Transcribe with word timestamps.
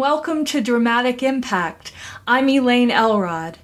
welcome 0.00 0.46
to 0.46 0.62
Dramatic 0.62 1.22
Impact. 1.22 1.92
I'm 2.26 2.48
Elaine 2.48 2.90
Elrod. 2.90 3.58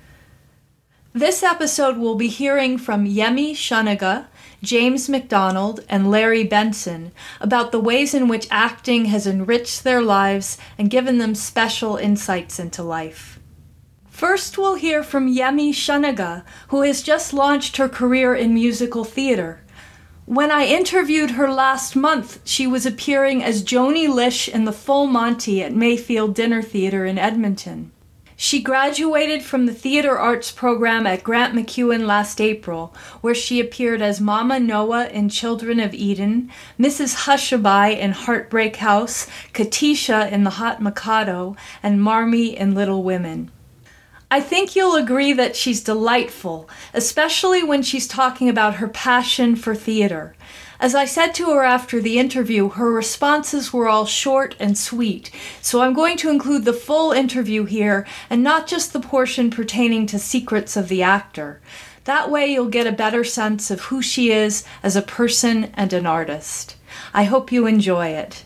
This 1.13 1.43
episode 1.43 1.99
we'll 1.99 2.15
be 2.15 2.27
hearing 2.27 2.79
from 2.79 3.05
Yemi 3.05 3.51
Shuniga, 3.51 4.25
James 4.63 5.07
McDonald, 5.07 5.85
and 5.87 6.09
Larry 6.09 6.43
Benson 6.43 7.11
about 7.39 7.71
the 7.71 7.79
ways 7.79 8.15
in 8.15 8.27
which 8.27 8.47
acting 8.49 9.05
has 9.05 9.27
enriched 9.27 9.83
their 9.83 10.01
lives 10.01 10.57
and 10.79 10.89
given 10.89 11.19
them 11.19 11.35
special 11.35 11.97
insights 11.97 12.57
into 12.57 12.81
life. 12.81 13.39
First, 14.09 14.57
we'll 14.57 14.73
hear 14.73 15.03
from 15.03 15.31
Yemi 15.31 15.69
Shuniga, 15.69 16.43
who 16.69 16.81
has 16.81 17.03
just 17.03 17.31
launched 17.31 17.77
her 17.77 17.87
career 17.87 18.33
in 18.33 18.55
musical 18.55 19.03
theater. 19.03 19.61
When 20.29 20.51
I 20.51 20.67
interviewed 20.67 21.31
her 21.31 21.51
last 21.51 21.95
month, 21.95 22.39
she 22.43 22.67
was 22.67 22.85
appearing 22.85 23.43
as 23.43 23.63
Joanie 23.63 24.07
Lish 24.07 24.47
in 24.47 24.65
the 24.65 24.71
Full 24.71 25.07
Monty 25.07 25.63
at 25.63 25.73
Mayfield 25.73 26.35
Dinner 26.35 26.61
Theater 26.61 27.03
in 27.03 27.17
Edmonton. 27.17 27.91
She 28.35 28.61
graduated 28.61 29.41
from 29.41 29.65
the 29.65 29.73
theater 29.73 30.19
arts 30.19 30.51
program 30.51 31.07
at 31.07 31.23
Grant 31.23 31.55
MacEwan 31.55 32.05
last 32.05 32.39
April, 32.39 32.93
where 33.21 33.33
she 33.33 33.59
appeared 33.59 34.03
as 34.03 34.21
Mama 34.21 34.59
Noah 34.59 35.07
in 35.07 35.29
Children 35.29 35.79
of 35.79 35.95
Eden, 35.95 36.51
Mrs. 36.79 37.25
Hushabye 37.25 37.97
in 37.97 38.11
Heartbreak 38.11 38.75
House, 38.75 39.25
Katisha 39.51 40.31
in 40.31 40.43
The 40.43 40.61
Hot 40.61 40.79
Mikado, 40.79 41.55
and 41.81 42.03
Marmee 42.03 42.55
in 42.55 42.75
Little 42.75 43.01
Women. 43.01 43.49
I 44.31 44.41
think 44.41 44.75
you'll 44.75 44.95
agree 44.95 45.33
that 45.33 45.55
she's 45.55 45.81
delightful, 45.81 46.69
especially 46.93 47.63
when 47.63 47.81
she's 47.81 48.07
talking 48.07 48.47
about 48.47 48.75
her 48.75 48.87
passion 48.87 49.55
for 49.55 49.73
theater. 49.73 50.35
As 50.79 50.93
I 50.93 51.05
said 51.05 51.33
to 51.35 51.49
her 51.49 51.63
after 51.63 51.99
the 51.99 52.19
interview, 52.19 52.69
her 52.69 52.91
responses 52.91 53.73
were 53.73 53.89
all 53.89 54.05
short 54.05 54.55
and 54.59 54.77
sweet, 54.77 55.31
so 55.61 55.81
I'm 55.81 55.93
going 55.93 56.15
to 56.17 56.29
include 56.29 56.63
the 56.63 56.73
full 56.73 57.11
interview 57.11 57.65
here 57.65 58.05
and 58.29 58.43
not 58.43 58.67
just 58.67 58.93
the 58.93 58.99
portion 58.99 59.49
pertaining 59.49 60.05
to 60.07 60.19
secrets 60.19 60.77
of 60.77 60.89
the 60.89 61.01
actor. 61.01 61.59
That 62.03 62.29
way, 62.29 62.51
you'll 62.51 62.69
get 62.69 62.85
a 62.85 62.91
better 62.91 63.23
sense 63.23 63.71
of 63.71 63.81
who 63.81 64.01
she 64.03 64.31
is 64.31 64.63
as 64.83 64.95
a 64.95 65.01
person 65.01 65.71
and 65.73 65.91
an 65.91 66.05
artist. 66.05 66.75
I 67.15 67.23
hope 67.23 67.51
you 67.51 67.65
enjoy 67.65 68.09
it. 68.09 68.45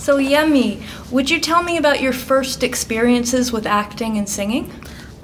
So, 0.00 0.16
Yemi, 0.16 0.80
would 1.12 1.28
you 1.28 1.38
tell 1.38 1.62
me 1.62 1.76
about 1.76 2.00
your 2.00 2.14
first 2.14 2.62
experiences 2.62 3.52
with 3.52 3.66
acting 3.66 4.16
and 4.16 4.26
singing? 4.26 4.72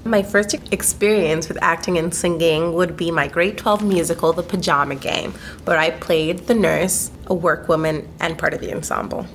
My 0.05 0.23
first 0.23 0.53
experience 0.71 1.49
with 1.49 1.57
acting 1.63 1.97
and 1.97 2.15
singing 2.15 2.75
would 2.75 2.95
be 2.95 3.11
my 3.11 3.27
grade 3.27 3.57
12 3.57 3.83
musical, 3.83 4.35
The 4.35 4.43
Pajama 4.43 4.97
Game, 4.97 5.33
where 5.65 5.79
I 5.79 5.93
played 5.93 6.41
the 6.41 6.55
nurse, 6.55 7.11
a 7.27 7.35
workwoman, 7.35 8.07
and 8.21 8.37
part 8.37 8.53
of 8.53 8.61
the 8.61 8.71
ensemble. 8.71 9.27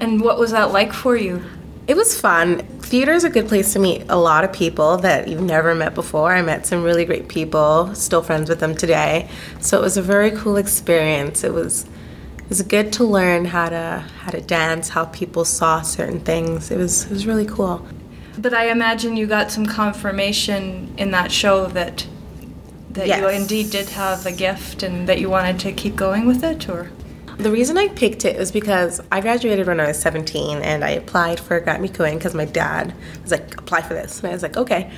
And 0.00 0.20
what 0.20 0.36
was 0.36 0.50
that 0.50 0.72
like 0.72 0.92
for 0.92 1.14
you? 1.16 1.44
It 1.86 1.96
was 1.96 2.20
fun. 2.20 2.58
Theater 2.80 3.12
is 3.12 3.22
a 3.22 3.30
good 3.30 3.46
place 3.46 3.72
to 3.74 3.78
meet 3.78 4.04
a 4.08 4.16
lot 4.16 4.42
of 4.42 4.52
people 4.52 4.96
that 4.96 5.28
you've 5.28 5.40
never 5.40 5.76
met 5.76 5.94
before. 5.94 6.32
I 6.32 6.42
met 6.42 6.66
some 6.66 6.82
really 6.82 7.04
great 7.04 7.28
people, 7.28 7.94
still 7.94 8.20
friends 8.20 8.50
with 8.50 8.58
them 8.58 8.74
today. 8.74 9.30
So 9.60 9.78
it 9.78 9.82
was 9.82 9.96
a 9.96 10.02
very 10.02 10.32
cool 10.32 10.56
experience. 10.56 11.44
It 11.44 11.54
was 11.54 11.86
was 12.48 12.62
good 12.62 12.92
to 12.94 13.04
learn 13.04 13.44
how 13.44 13.68
to 13.68 14.04
how 14.20 14.30
to 14.30 14.40
dance, 14.40 14.88
how 14.90 15.04
people 15.06 15.44
saw 15.44 15.82
certain 15.82 16.20
things. 16.20 16.70
It 16.70 16.78
was 16.78 17.04
it 17.04 17.10
was 17.10 17.26
really 17.26 17.46
cool. 17.46 17.86
But 18.38 18.54
I 18.54 18.70
imagine 18.70 19.16
you 19.16 19.26
got 19.26 19.50
some 19.50 19.66
confirmation 19.66 20.94
in 20.96 21.10
that 21.10 21.32
show 21.32 21.66
that 21.66 22.06
that 22.90 23.06
yes. 23.06 23.20
you 23.20 23.28
indeed 23.28 23.70
did 23.70 23.90
have 23.90 24.24
a 24.26 24.32
gift 24.32 24.82
and 24.82 25.08
that 25.08 25.20
you 25.20 25.28
wanted 25.28 25.58
to 25.60 25.72
keep 25.72 25.94
going 25.96 26.26
with 26.26 26.42
it 26.42 26.68
or 26.68 26.90
the 27.38 27.52
reason 27.52 27.78
I 27.78 27.86
picked 27.86 28.24
it 28.24 28.36
was 28.36 28.50
because 28.50 29.00
I 29.12 29.20
graduated 29.20 29.68
when 29.68 29.78
I 29.78 29.86
was 29.86 29.98
17 30.00 30.58
and 30.58 30.84
I 30.84 30.90
applied 30.90 31.38
for 31.38 31.60
Grant 31.60 31.80
MacEwan 31.80 32.14
because 32.14 32.34
my 32.34 32.44
dad 32.44 32.92
was 33.22 33.30
like, 33.30 33.56
apply 33.56 33.82
for 33.82 33.94
this. 33.94 34.18
And 34.18 34.28
I 34.28 34.32
was 34.32 34.42
like, 34.42 34.56
okay. 34.56 34.90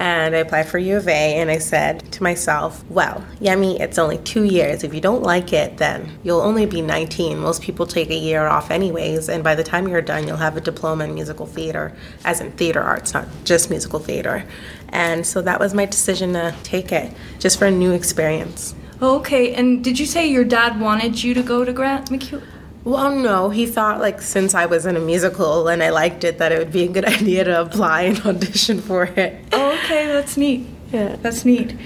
And 0.00 0.36
I 0.36 0.38
applied 0.38 0.68
for 0.68 0.78
U 0.78 0.96
of 0.96 1.08
A 1.08 1.10
and 1.40 1.50
I 1.50 1.58
said 1.58 2.10
to 2.12 2.22
myself, 2.22 2.84
well, 2.88 3.24
Yemi, 3.40 3.80
it's 3.80 3.98
only 3.98 4.18
two 4.18 4.44
years. 4.44 4.84
If 4.84 4.94
you 4.94 5.00
don't 5.00 5.22
like 5.22 5.52
it, 5.52 5.78
then 5.78 6.18
you'll 6.22 6.40
only 6.40 6.66
be 6.66 6.80
19. 6.82 7.38
Most 7.38 7.62
people 7.62 7.86
take 7.86 8.10
a 8.10 8.14
year 8.14 8.46
off 8.46 8.70
anyways. 8.70 9.28
And 9.28 9.42
by 9.42 9.54
the 9.54 9.64
time 9.64 9.88
you're 9.88 10.00
done, 10.00 10.28
you'll 10.28 10.36
have 10.36 10.56
a 10.56 10.60
diploma 10.60 11.04
in 11.04 11.14
musical 11.14 11.46
theater, 11.46 11.96
as 12.24 12.40
in 12.40 12.52
theater 12.52 12.80
arts, 12.80 13.12
not 13.12 13.26
just 13.44 13.70
musical 13.70 13.98
theater. 13.98 14.44
And 14.90 15.26
so 15.26 15.42
that 15.42 15.58
was 15.58 15.74
my 15.74 15.84
decision 15.84 16.32
to 16.34 16.54
take 16.62 16.92
it, 16.92 17.12
just 17.38 17.58
for 17.58 17.66
a 17.66 17.70
new 17.70 17.92
experience. 17.92 18.74
Okay, 19.00 19.54
and 19.54 19.82
did 19.84 19.98
you 19.98 20.06
say 20.06 20.28
your 20.28 20.44
dad 20.44 20.80
wanted 20.80 21.22
you 21.22 21.34
to 21.34 21.42
go 21.42 21.64
to 21.64 21.72
Grant 21.72 22.10
MacEwan? 22.10 22.42
Well, 22.88 23.14
no, 23.14 23.50
he 23.50 23.66
thought 23.66 24.00
like 24.00 24.22
since 24.22 24.54
I 24.54 24.64
was 24.64 24.86
in 24.86 24.96
a 24.96 25.00
musical 25.00 25.68
and 25.68 25.82
I 25.82 25.90
liked 25.90 26.24
it 26.24 26.38
that 26.38 26.52
it 26.52 26.58
would 26.58 26.72
be 26.72 26.84
a 26.84 26.88
good 26.88 27.04
idea 27.20 27.44
to 27.44 27.60
apply 27.60 28.02
and 28.02 28.18
audition 28.24 28.80
for 28.80 29.04
it. 29.04 29.44
Oh, 29.52 29.72
okay, 29.84 30.06
that's 30.06 30.38
neat. 30.38 30.66
Yeah, 30.90 31.16
that's 31.16 31.44
neat. 31.44 31.76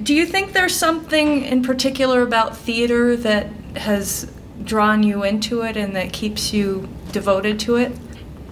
Do 0.00 0.14
you 0.14 0.24
think 0.24 0.52
there's 0.52 0.76
something 0.76 1.42
in 1.42 1.64
particular 1.64 2.22
about 2.22 2.56
theater 2.56 3.16
that 3.16 3.48
has 3.74 4.32
drawn 4.62 5.02
you 5.02 5.24
into 5.24 5.62
it 5.62 5.76
and 5.76 5.96
that 5.96 6.12
keeps 6.12 6.52
you 6.52 6.88
devoted 7.10 7.58
to 7.58 7.74
it? 7.74 7.90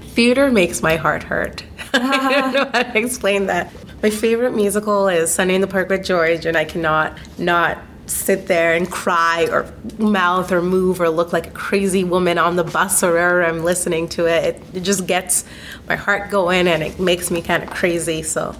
Theater 0.01 0.51
makes 0.51 0.83
my 0.83 0.97
heart 0.97 1.23
hurt. 1.23 1.63
I 1.95 2.41
don't 2.41 2.53
know 2.53 2.71
how 2.73 2.83
to 2.83 2.99
explain 2.99 3.47
that. 3.47 3.73
My 4.03 4.11
favorite 4.11 4.57
musical 4.57 5.07
is 5.07 5.33
Sunday 5.33 5.55
in 5.55 5.61
the 5.61 5.69
Park 5.69 5.89
with 5.89 6.05
George, 6.05 6.47
and 6.47 6.57
I 6.57 6.65
cannot 6.65 7.17
not 7.39 7.79
sit 8.11 8.47
there 8.47 8.75
and 8.75 8.91
cry 8.91 9.47
or 9.51 9.73
mouth 9.99 10.51
or 10.53 10.61
move 10.61 11.01
or 11.01 11.09
look 11.09 11.33
like 11.33 11.47
a 11.47 11.51
crazy 11.51 12.05
woman 12.05 12.39
on 12.39 12.57
the 12.57 12.65
bus 12.65 13.03
or 13.03 13.13
wherever 13.13 13.45
I'm 13.45 13.63
listening 13.63 14.09
to 14.11 14.27
it. 14.27 14.57
It, 14.57 14.63
it 14.75 14.81
just 14.81 15.07
gets 15.07 15.45
my 15.89 15.97
heart 15.97 16.31
going 16.31 16.67
and 16.67 16.83
it 16.83 16.99
makes 16.99 17.31
me 17.31 17.41
kind 17.41 17.63
of 17.63 17.71
crazy. 17.71 18.23
So, 18.23 18.57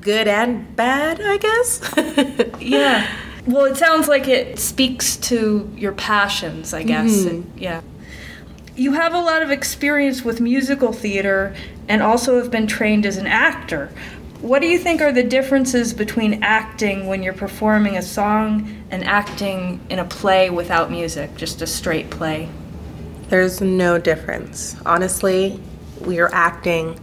good 0.00 0.26
and 0.26 0.74
bad, 0.74 1.20
I 1.20 1.36
guess. 1.36 2.60
yeah. 2.60 3.06
Well, 3.46 3.64
it 3.66 3.76
sounds 3.76 4.08
like 4.08 4.28
it 4.28 4.58
speaks 4.58 5.16
to 5.16 5.70
your 5.76 5.92
passions, 5.92 6.74
I 6.74 6.82
guess. 6.82 7.10
Mm-hmm. 7.10 7.28
And, 7.28 7.52
yeah. 7.60 7.82
You 8.76 8.92
have 8.92 9.12
a 9.12 9.20
lot 9.20 9.42
of 9.42 9.50
experience 9.50 10.24
with 10.24 10.40
musical 10.40 10.92
theater 10.92 11.54
and 11.88 12.02
also 12.02 12.38
have 12.38 12.50
been 12.50 12.66
trained 12.66 13.06
as 13.06 13.16
an 13.16 13.26
actor. 13.26 13.90
What 14.40 14.62
do 14.62 14.68
you 14.68 14.78
think 14.78 15.00
are 15.00 15.10
the 15.10 15.24
differences 15.24 15.92
between 15.92 16.44
acting 16.44 17.08
when 17.08 17.24
you're 17.24 17.32
performing 17.32 17.96
a 17.96 18.02
song 18.02 18.84
and 18.88 19.02
acting 19.02 19.80
in 19.90 19.98
a 19.98 20.04
play 20.04 20.48
without 20.48 20.92
music, 20.92 21.34
just 21.34 21.60
a 21.60 21.66
straight 21.66 22.08
play? 22.08 22.48
There's 23.30 23.60
no 23.60 23.98
difference. 23.98 24.76
Honestly, 24.86 25.60
we 26.00 26.20
are 26.20 26.32
acting 26.32 27.00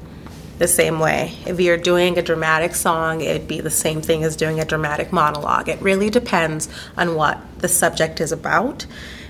the 0.60 0.68
same 0.70 0.98
way. 1.02 1.38
If 1.46 1.60
you're 1.60 1.76
doing 1.76 2.18
a 2.18 2.22
dramatic 2.22 2.74
song, 2.74 3.20
it'd 3.20 3.50
be 3.50 3.60
the 3.60 3.70
same 3.70 4.02
thing 4.02 4.24
as 4.24 4.38
doing 4.38 4.62
a 4.62 4.66
dramatic 4.66 5.12
monologue. 5.12 5.68
It 5.68 5.82
really 5.82 6.10
depends 6.10 6.70
on 6.96 7.16
what 7.16 7.38
the 7.58 7.68
subject 7.68 8.22
is 8.22 8.32
about. 8.32 8.86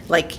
Like, 0.09 0.33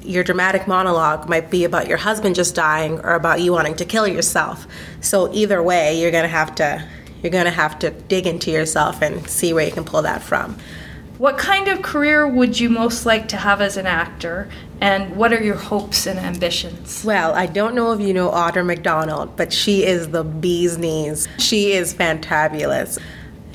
your 0.00 0.24
dramatic 0.24 0.66
monologue 0.66 1.28
might 1.28 1.50
be 1.50 1.64
about 1.64 1.86
your 1.86 1.98
husband 1.98 2.34
just 2.34 2.54
dying 2.54 2.98
or 3.00 3.12
about 3.12 3.42
you 3.42 3.52
wanting 3.52 3.76
to 3.76 3.84
kill 3.84 4.08
yourself. 4.08 4.66
So, 5.02 5.30
either 5.34 5.62
way, 5.62 6.00
you're 6.00 6.10
going 6.10 6.24
to 6.24 6.28
have 6.28 6.54
to 6.54 6.88
you're 7.22 7.30
going 7.30 7.44
to 7.44 7.50
have 7.50 7.78
to 7.80 7.90
dig 7.90 8.26
into 8.26 8.50
yourself 8.50 9.02
and 9.02 9.28
see 9.28 9.52
where 9.52 9.66
you 9.66 9.72
can 9.72 9.84
pull 9.84 10.02
that 10.02 10.22
from. 10.22 10.58
What 11.18 11.36
kind 11.36 11.68
of 11.68 11.82
career 11.82 12.26
would 12.26 12.58
you 12.58 12.70
most 12.70 13.04
like 13.04 13.28
to 13.28 13.36
have 13.36 13.60
as 13.60 13.76
an 13.76 13.86
actor, 13.86 14.48
and 14.80 15.16
what 15.16 15.34
are 15.34 15.42
your 15.42 15.56
hopes 15.56 16.06
and 16.06 16.18
ambitions? 16.18 17.04
Well, 17.04 17.34
I 17.34 17.44
don't 17.44 17.74
know 17.74 17.92
if 17.92 18.00
you 18.00 18.14
know 18.14 18.30
Audra 18.30 18.64
McDonald, 18.64 19.36
but 19.36 19.52
she 19.52 19.84
is 19.84 20.08
the 20.08 20.24
bee's 20.24 20.78
knees. 20.78 21.28
She 21.38 21.72
is 21.72 21.92
fantabulous. 21.92 22.98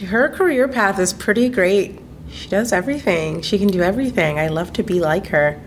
Her 0.05 0.29
career 0.29 0.67
path 0.67 0.99
is 0.99 1.11
pretty 1.11 1.49
great. 1.49 1.99
She 2.29 2.49
does 2.49 2.71
everything. 2.71 3.41
She 3.41 3.57
can 3.57 3.69
do 3.69 3.81
everything. 3.81 4.37
I 4.37 4.49
love 4.49 4.71
to 4.73 4.83
be 4.83 4.99
like 4.99 5.27
her. 5.27 5.59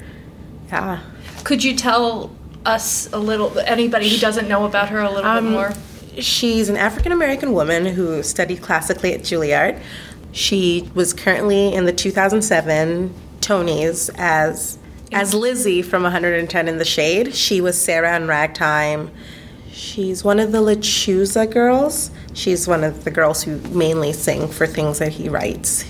Yeah. 0.69 1.01
Could 1.43 1.65
you 1.65 1.75
tell 1.75 2.31
us 2.65 3.13
a 3.13 3.19
little, 3.19 3.59
anybody 3.61 4.09
who 4.09 4.19
doesn't 4.19 4.47
know 4.47 4.67
about 4.67 4.91
her, 4.91 5.01
a 5.01 5.11
little 5.11 5.29
um, 5.29 5.45
bit 5.45 5.51
more? 5.51 5.73
She's 6.19 6.69
an 6.69 6.77
African 6.77 7.13
American 7.13 7.53
woman 7.53 7.87
who 7.87 8.23
studied 8.23 8.63
classically 8.63 9.15
at 9.15 9.21
Juilliard. 9.21 9.81
She 10.33 10.91
was 10.95 11.13
currently 11.13 11.73
in 11.73 11.85
the 11.85 11.93
2007 11.93 13.15
Tonys 13.41 14.11
as 14.19 14.79
As 15.13 15.33
Lizzie 15.33 15.81
from 15.83 16.03
110 16.03 16.69
in 16.69 16.79
the 16.79 16.85
Shade, 16.85 17.35
she 17.35 17.61
was 17.61 17.81
Sarah 17.81 18.17
in 18.17 18.27
Ragtime. 18.27 19.11
She's 19.73 20.25
one 20.25 20.41
of 20.41 20.53
the 20.53 20.59
LaChiusa 20.59 21.51
girls. 21.51 22.11
She's 22.35 22.67
one 22.67 22.85
of 22.85 23.05
the 23.05 23.11
girls 23.11 23.43
who 23.43 23.59
mainly 23.69 24.13
sing 24.13 24.49
for 24.49 24.67
things 24.67 24.99
that 24.99 25.13
he 25.13 25.29
writes. 25.29 25.85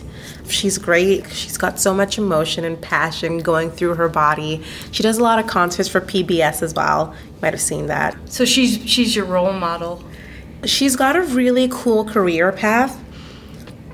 She's 0.49 0.79
great. 0.79 1.31
She's 1.33 1.59
got 1.59 1.81
so 1.81 1.93
much 1.95 2.19
emotion 2.19 2.65
and 2.65 2.81
passion 2.81 3.39
going 3.39 3.71
through 3.71 3.95
her 3.95 4.09
body. 4.09 4.63
She 4.93 5.03
does 5.03 5.19
a 5.19 5.23
lot 5.23 5.39
of 5.39 5.47
concerts 5.47 5.89
for 5.89 6.01
PBS 6.01 6.63
as 6.63 6.75
well. 6.75 7.15
You 7.27 7.39
might 7.43 7.55
have 7.55 7.61
seen 7.61 7.87
that. 7.87 8.17
So 8.31 8.45
she's 8.45 8.79
she's 8.89 9.15
your 9.17 9.25
role 9.25 9.53
model. 9.53 10.03
She's 10.65 10.97
got 10.97 11.17
a 11.17 11.23
really 11.23 11.69
cool 11.71 12.05
career 12.05 12.51
path. 12.53 13.03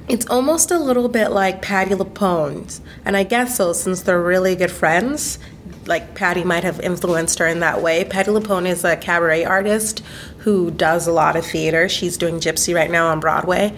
It's 0.08 0.26
almost 0.26 0.70
a 0.70 0.78
little 0.78 1.08
bit 1.08 1.30
like 1.30 1.62
Patti 1.62 1.94
LuPone's. 1.94 2.80
And 3.04 3.16
I 3.16 3.22
guess 3.22 3.56
so, 3.56 3.72
since 3.72 4.02
they're 4.02 4.20
really 4.20 4.54
good 4.56 4.70
friends, 4.70 5.38
like 5.86 6.14
Patti 6.14 6.44
might 6.44 6.64
have 6.64 6.80
influenced 6.80 7.38
her 7.38 7.46
in 7.46 7.60
that 7.60 7.82
way. 7.82 8.04
Patti 8.04 8.30
LuPone 8.30 8.66
is 8.66 8.84
a 8.84 8.96
cabaret 8.96 9.44
artist 9.44 10.02
who 10.38 10.70
does 10.70 11.06
a 11.06 11.12
lot 11.12 11.36
of 11.36 11.44
theater. 11.44 11.88
She's 11.88 12.16
doing 12.16 12.36
Gypsy 12.36 12.74
right 12.74 12.90
now 12.90 13.08
on 13.08 13.20
Broadway, 13.20 13.76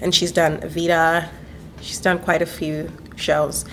and 0.00 0.14
she's 0.14 0.32
done 0.32 0.58
Evita. 0.58 1.28
She's 1.80 2.00
done 2.00 2.18
quite 2.18 2.42
a 2.42 2.46
few 2.46 2.90
shows, 3.16 3.64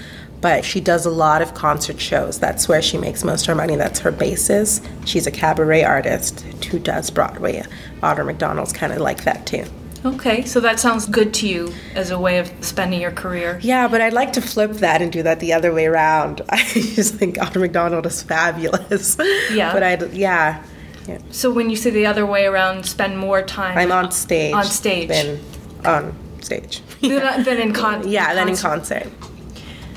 but 0.42 0.64
she 0.64 0.80
does 0.80 1.06
a 1.06 1.10
lot 1.10 1.42
of 1.42 1.54
concert 1.54 2.00
shows. 2.00 2.40
That's 2.40 2.68
where 2.68 2.82
she 2.82 2.98
makes 2.98 3.24
most 3.24 3.42
of 3.42 3.48
her 3.48 3.56
money. 3.56 3.76
That's 3.76 4.00
her 4.00 4.12
basis. 4.12 4.82
She's 5.06 5.28
a 5.28 5.32
cabaret 5.32 5.84
artist 5.84 6.42
who 6.72 6.80
does 6.80 7.10
Broadway. 7.10 7.64
Audra 8.02 8.26
McDonald's 8.26 8.74
kind 8.74 8.94
of 8.94 9.00
like 9.00 9.24
that 9.24 9.46
too. 9.46 9.66
Okay, 10.06 10.46
so 10.46 10.62
that 10.62 10.80
sounds 10.80 11.06
good 11.06 11.34
to 11.36 11.48
you 11.48 11.74
as 11.94 12.10
a 12.10 12.18
way 12.18 12.38
of 12.38 12.50
spending 12.62 13.02
your 13.02 13.12
career. 13.12 13.60
Yeah, 13.62 13.90
but 13.90 14.00
I'd 14.00 14.14
like 14.14 14.32
to 14.34 14.42
flip 14.42 14.72
that 14.76 15.02
and 15.02 15.12
do 15.12 15.24
that 15.24 15.42
the 15.42 15.52
other 15.52 15.74
way 15.74 15.88
around. 15.88 16.42
I 16.50 16.64
just 16.64 17.16
think 17.16 17.36
Audra 17.36 17.62
McDonald 17.62 18.06
is 18.06 18.24
fabulous. 18.24 19.18
Yeah. 19.52 19.74
But 19.74 19.84
I, 19.84 19.96
yeah. 20.14 20.64
yeah. 21.06 21.18
So 21.32 21.52
when 21.52 21.70
you 21.70 21.76
say 21.76 21.90
the 21.90 22.06
other 22.06 22.26
way 22.26 22.46
around, 22.46 22.86
spend 22.86 23.18
more 23.18 23.42
time. 23.42 23.78
I'm 23.78 23.92
on 23.92 24.12
stage. 24.12 24.54
On 24.54 24.64
stage. 24.64 25.10
Than 25.10 25.40
on 25.84 26.16
stage. 26.42 26.82
Than, 27.02 27.22
uh, 27.22 27.44
than 27.44 27.58
in 27.58 27.74
con- 27.82 28.08
Yeah, 28.08 28.30
in 28.30 28.38
than 28.38 28.50
in 28.50 28.56
concert. 28.56 29.08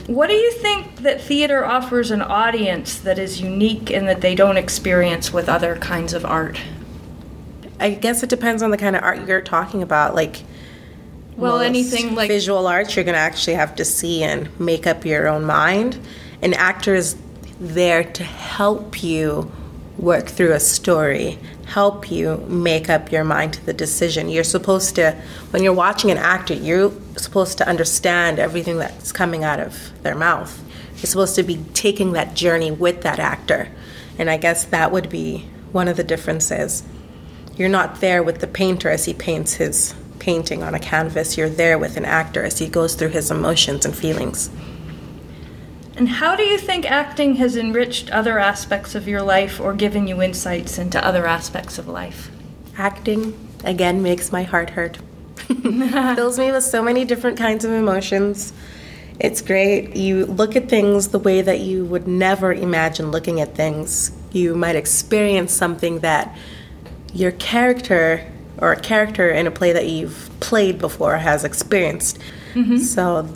What 0.06 0.28
do 0.28 0.34
you 0.34 0.52
think 0.52 0.96
that 1.02 1.20
theater 1.20 1.64
offers 1.64 2.10
an 2.10 2.22
audience 2.22 2.98
that 2.98 3.18
is 3.18 3.40
unique 3.40 3.90
and 3.90 4.08
that 4.08 4.20
they 4.20 4.34
don't 4.34 4.56
experience 4.56 5.32
with 5.32 5.48
other 5.48 5.76
kinds 5.76 6.12
of 6.12 6.24
art? 6.24 6.60
I 7.78 7.90
guess 7.90 8.22
it 8.22 8.28
depends 8.28 8.62
on 8.62 8.70
the 8.70 8.76
kind 8.76 8.96
of 8.96 9.02
art 9.02 9.26
you're 9.26 9.40
talking 9.40 9.82
about. 9.82 10.14
Like, 10.14 10.42
Well, 11.36 11.60
anything 11.60 12.14
like 12.14 12.28
visual 12.28 12.66
arts, 12.66 12.96
you're 12.96 13.04
going 13.04 13.14
to 13.14 13.20
actually 13.20 13.54
have 13.54 13.76
to 13.76 13.84
see 13.84 14.22
and 14.22 14.48
make 14.58 14.86
up 14.86 15.04
your 15.04 15.28
own 15.28 15.44
mind. 15.44 15.98
An 16.42 16.54
actor 16.54 16.94
is 16.94 17.16
there 17.60 18.02
to 18.04 18.24
help 18.24 19.02
you 19.02 19.52
work 20.02 20.26
through 20.26 20.52
a 20.52 20.60
story, 20.60 21.38
help 21.64 22.10
you 22.10 22.36
make 22.48 22.90
up 22.90 23.12
your 23.12 23.22
mind 23.22 23.54
to 23.54 23.64
the 23.64 23.72
decision. 23.72 24.28
You're 24.28 24.44
supposed 24.44 24.96
to, 24.96 25.12
when 25.52 25.62
you're 25.62 25.72
watching 25.72 26.10
an 26.10 26.18
actor, 26.18 26.54
you're 26.54 26.92
supposed 27.16 27.56
to 27.58 27.68
understand 27.68 28.40
everything 28.40 28.78
that's 28.78 29.12
coming 29.12 29.44
out 29.44 29.60
of 29.60 29.92
their 30.02 30.16
mouth. 30.16 30.60
You're 30.96 31.06
supposed 31.06 31.36
to 31.36 31.44
be 31.44 31.64
taking 31.72 32.12
that 32.12 32.34
journey 32.34 32.72
with 32.72 33.02
that 33.02 33.20
actor. 33.20 33.68
And 34.18 34.28
I 34.28 34.36
guess 34.36 34.64
that 34.66 34.90
would 34.90 35.08
be 35.08 35.48
one 35.70 35.86
of 35.86 35.96
the 35.96 36.04
differences. 36.04 36.82
You're 37.56 37.68
not 37.68 38.00
there 38.00 38.22
with 38.22 38.40
the 38.40 38.46
painter 38.48 38.90
as 38.90 39.04
he 39.04 39.14
paints 39.14 39.54
his 39.54 39.94
painting 40.18 40.62
on 40.62 40.74
a 40.74 40.80
canvas. 40.80 41.36
You're 41.36 41.48
there 41.48 41.78
with 41.78 41.96
an 41.96 42.04
actor 42.04 42.42
as 42.42 42.58
he 42.58 42.66
goes 42.66 42.96
through 42.96 43.08
his 43.08 43.30
emotions 43.30 43.84
and 43.84 43.94
feelings. 43.94 44.50
And 45.96 46.08
how 46.08 46.36
do 46.36 46.42
you 46.42 46.58
think 46.58 46.90
acting 46.90 47.36
has 47.36 47.56
enriched 47.56 48.10
other 48.10 48.38
aspects 48.38 48.94
of 48.94 49.06
your 49.06 49.22
life 49.22 49.60
or 49.60 49.74
given 49.74 50.06
you 50.06 50.22
insights 50.22 50.78
into 50.78 51.04
other 51.04 51.26
aspects 51.26 51.78
of 51.78 51.86
life? 51.86 52.30
Acting, 52.78 53.36
again, 53.64 54.02
makes 54.02 54.32
my 54.32 54.42
heart 54.42 54.70
hurt. 54.70 54.98
Fills 55.46 56.38
me 56.38 56.50
with 56.50 56.64
so 56.64 56.82
many 56.82 57.04
different 57.04 57.36
kinds 57.36 57.64
of 57.64 57.72
emotions. 57.72 58.52
It's 59.20 59.42
great. 59.42 59.94
You 59.94 60.26
look 60.26 60.56
at 60.56 60.68
things 60.68 61.08
the 61.08 61.18
way 61.18 61.42
that 61.42 61.60
you 61.60 61.84
would 61.84 62.08
never 62.08 62.52
imagine 62.52 63.10
looking 63.10 63.40
at 63.40 63.54
things. 63.54 64.10
You 64.32 64.54
might 64.54 64.76
experience 64.76 65.52
something 65.52 66.00
that 66.00 66.34
your 67.12 67.32
character 67.32 68.26
or 68.58 68.72
a 68.72 68.80
character 68.80 69.30
in 69.30 69.46
a 69.46 69.50
play 69.50 69.72
that 69.72 69.88
you've 69.88 70.30
played 70.40 70.78
before 70.78 71.18
has 71.18 71.44
experienced. 71.44 72.18
Mm-hmm. 72.54 72.78
So 72.78 73.28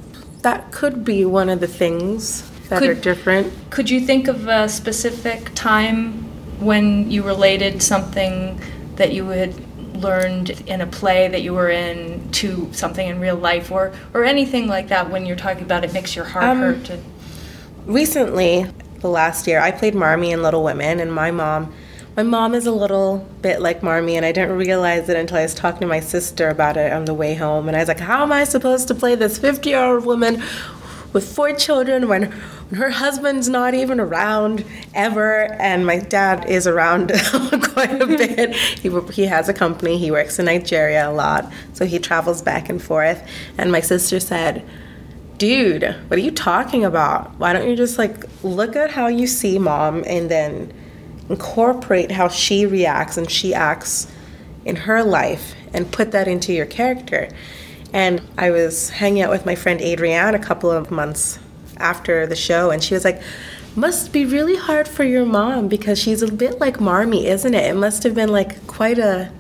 that 0.46 0.70
could 0.70 1.04
be 1.04 1.24
one 1.24 1.48
of 1.48 1.58
the 1.58 1.66
things 1.66 2.48
that 2.68 2.78
Could- 2.78 2.90
are 2.90 2.94
different. 2.94 3.52
Could 3.70 3.90
you 3.90 4.00
think 4.00 4.28
of 4.28 4.46
a 4.46 4.68
specific 4.68 5.50
time 5.56 6.24
when 6.60 7.10
you 7.10 7.24
related 7.24 7.82
something 7.82 8.60
that 8.94 9.12
you 9.12 9.26
had 9.26 9.52
learned 9.96 10.50
in 10.68 10.80
a 10.80 10.86
play 10.86 11.26
that 11.26 11.42
you 11.42 11.52
were 11.52 11.68
in 11.68 12.30
to 12.30 12.68
something 12.70 13.08
in 13.08 13.18
real 13.18 13.34
life 13.34 13.72
or 13.72 13.92
or 14.14 14.24
anything 14.24 14.68
like 14.68 14.86
that 14.88 15.10
when 15.10 15.26
you're 15.26 15.42
talking 15.48 15.64
about 15.64 15.82
it 15.84 15.92
makes 15.92 16.14
your 16.14 16.26
heart 16.26 16.44
Um, 16.44 16.58
hurt 16.58 16.90
and 16.90 17.02
recently 17.86 18.66
the 19.00 19.08
last 19.08 19.46
year 19.46 19.58
i 19.58 19.70
played 19.70 19.94
marmee 19.94 20.32
in 20.32 20.42
little 20.42 20.62
women 20.62 21.00
and 21.00 21.10
my 21.10 21.30
mom 21.30 21.72
my 22.16 22.22
mom 22.22 22.54
is 22.54 22.66
a 22.66 22.72
little 22.72 23.18
bit 23.42 23.60
like 23.60 23.82
marmee 23.82 24.16
and 24.16 24.24
i 24.24 24.32
didn't 24.32 24.56
realize 24.56 25.08
it 25.08 25.16
until 25.16 25.36
i 25.36 25.42
was 25.42 25.54
talking 25.54 25.80
to 25.80 25.86
my 25.86 26.00
sister 26.00 26.48
about 26.48 26.76
it 26.76 26.92
on 26.92 27.04
the 27.04 27.14
way 27.14 27.34
home. 27.34 27.68
And 27.68 27.76
i 27.76 27.80
was 27.80 27.88
like 27.88 28.00
how 28.00 28.22
am 28.22 28.32
i 28.32 28.44
supposed 28.44 28.88
to 28.88 28.94
play 28.94 29.14
this 29.14 29.38
50 29.38 29.68
year 29.68 29.84
old 29.84 30.06
woman 30.06 30.42
with 31.12 31.34
four 31.34 31.52
children 31.52 32.08
when, 32.08 32.24
when 32.24 32.80
her 32.80 32.90
husband's 32.90 33.48
not 33.48 33.74
even 33.74 34.00
around 34.00 34.64
ever? 34.94 35.52
And 35.60 35.86
my 35.86 35.98
dad 35.98 36.48
is 36.48 36.66
around 36.66 37.08
quite 37.62 38.02
a 38.02 38.06
bit. 38.18 38.54
He, 38.54 38.90
he 39.12 39.24
has 39.24 39.48
a 39.48 39.54
company. 39.54 39.96
He 39.98 40.10
works 40.10 40.38
in 40.38 40.46
nigeria 40.46 41.08
a 41.08 41.12
lot 41.12 41.52
so 41.74 41.84
he 41.84 41.98
travels 41.98 42.40
back 42.40 42.70
and 42.70 42.82
forth. 42.82 43.26
And 43.58 43.70
my 43.70 43.80
sister 43.80 44.20
said 44.20 44.66
dude, 45.36 45.82
what 46.08 46.18
are 46.18 46.22
you 46.22 46.30
talking 46.30 46.82
about? 46.82 47.38
Why 47.38 47.52
don't 47.52 47.68
you 47.68 47.76
just 47.76 47.98
like 47.98 48.24
look 48.42 48.74
at 48.74 48.90
how 48.90 49.08
you 49.08 49.26
see 49.26 49.58
mom 49.58 50.02
and 50.06 50.30
then 50.30 50.72
incorporate 51.28 52.10
how 52.10 52.28
she 52.28 52.66
reacts 52.66 53.16
and 53.16 53.30
she 53.30 53.54
acts 53.54 54.10
in 54.64 54.76
her 54.76 55.02
life 55.02 55.54
and 55.72 55.90
put 55.90 56.12
that 56.12 56.28
into 56.28 56.52
your 56.52 56.66
character? 56.66 57.28
And 57.92 58.20
I 58.36 58.50
was 58.50 58.90
hanging 58.90 59.22
out 59.22 59.30
with 59.30 59.46
my 59.46 59.54
friend 59.54 59.80
Adrienne 59.80 60.34
a 60.34 60.38
couple 60.38 60.70
of 60.70 60.90
months 60.90 61.38
after 61.78 62.26
the 62.26 62.36
show, 62.36 62.70
and 62.70 62.82
she 62.82 62.94
was 62.94 63.04
like, 63.04 63.22
must 63.76 64.12
be 64.12 64.24
really 64.24 64.56
hard 64.56 64.88
for 64.88 65.04
your 65.04 65.26
mom 65.26 65.68
because 65.68 65.98
she's 65.98 66.22
a 66.22 66.32
bit 66.32 66.58
like 66.58 66.80
Marmee, 66.80 67.26
isn't 67.26 67.54
it? 67.54 67.70
It 67.70 67.76
must 67.76 68.02
have 68.04 68.14
been 68.14 68.30
like 68.30 68.66
quite 68.66 68.98
a 68.98 69.30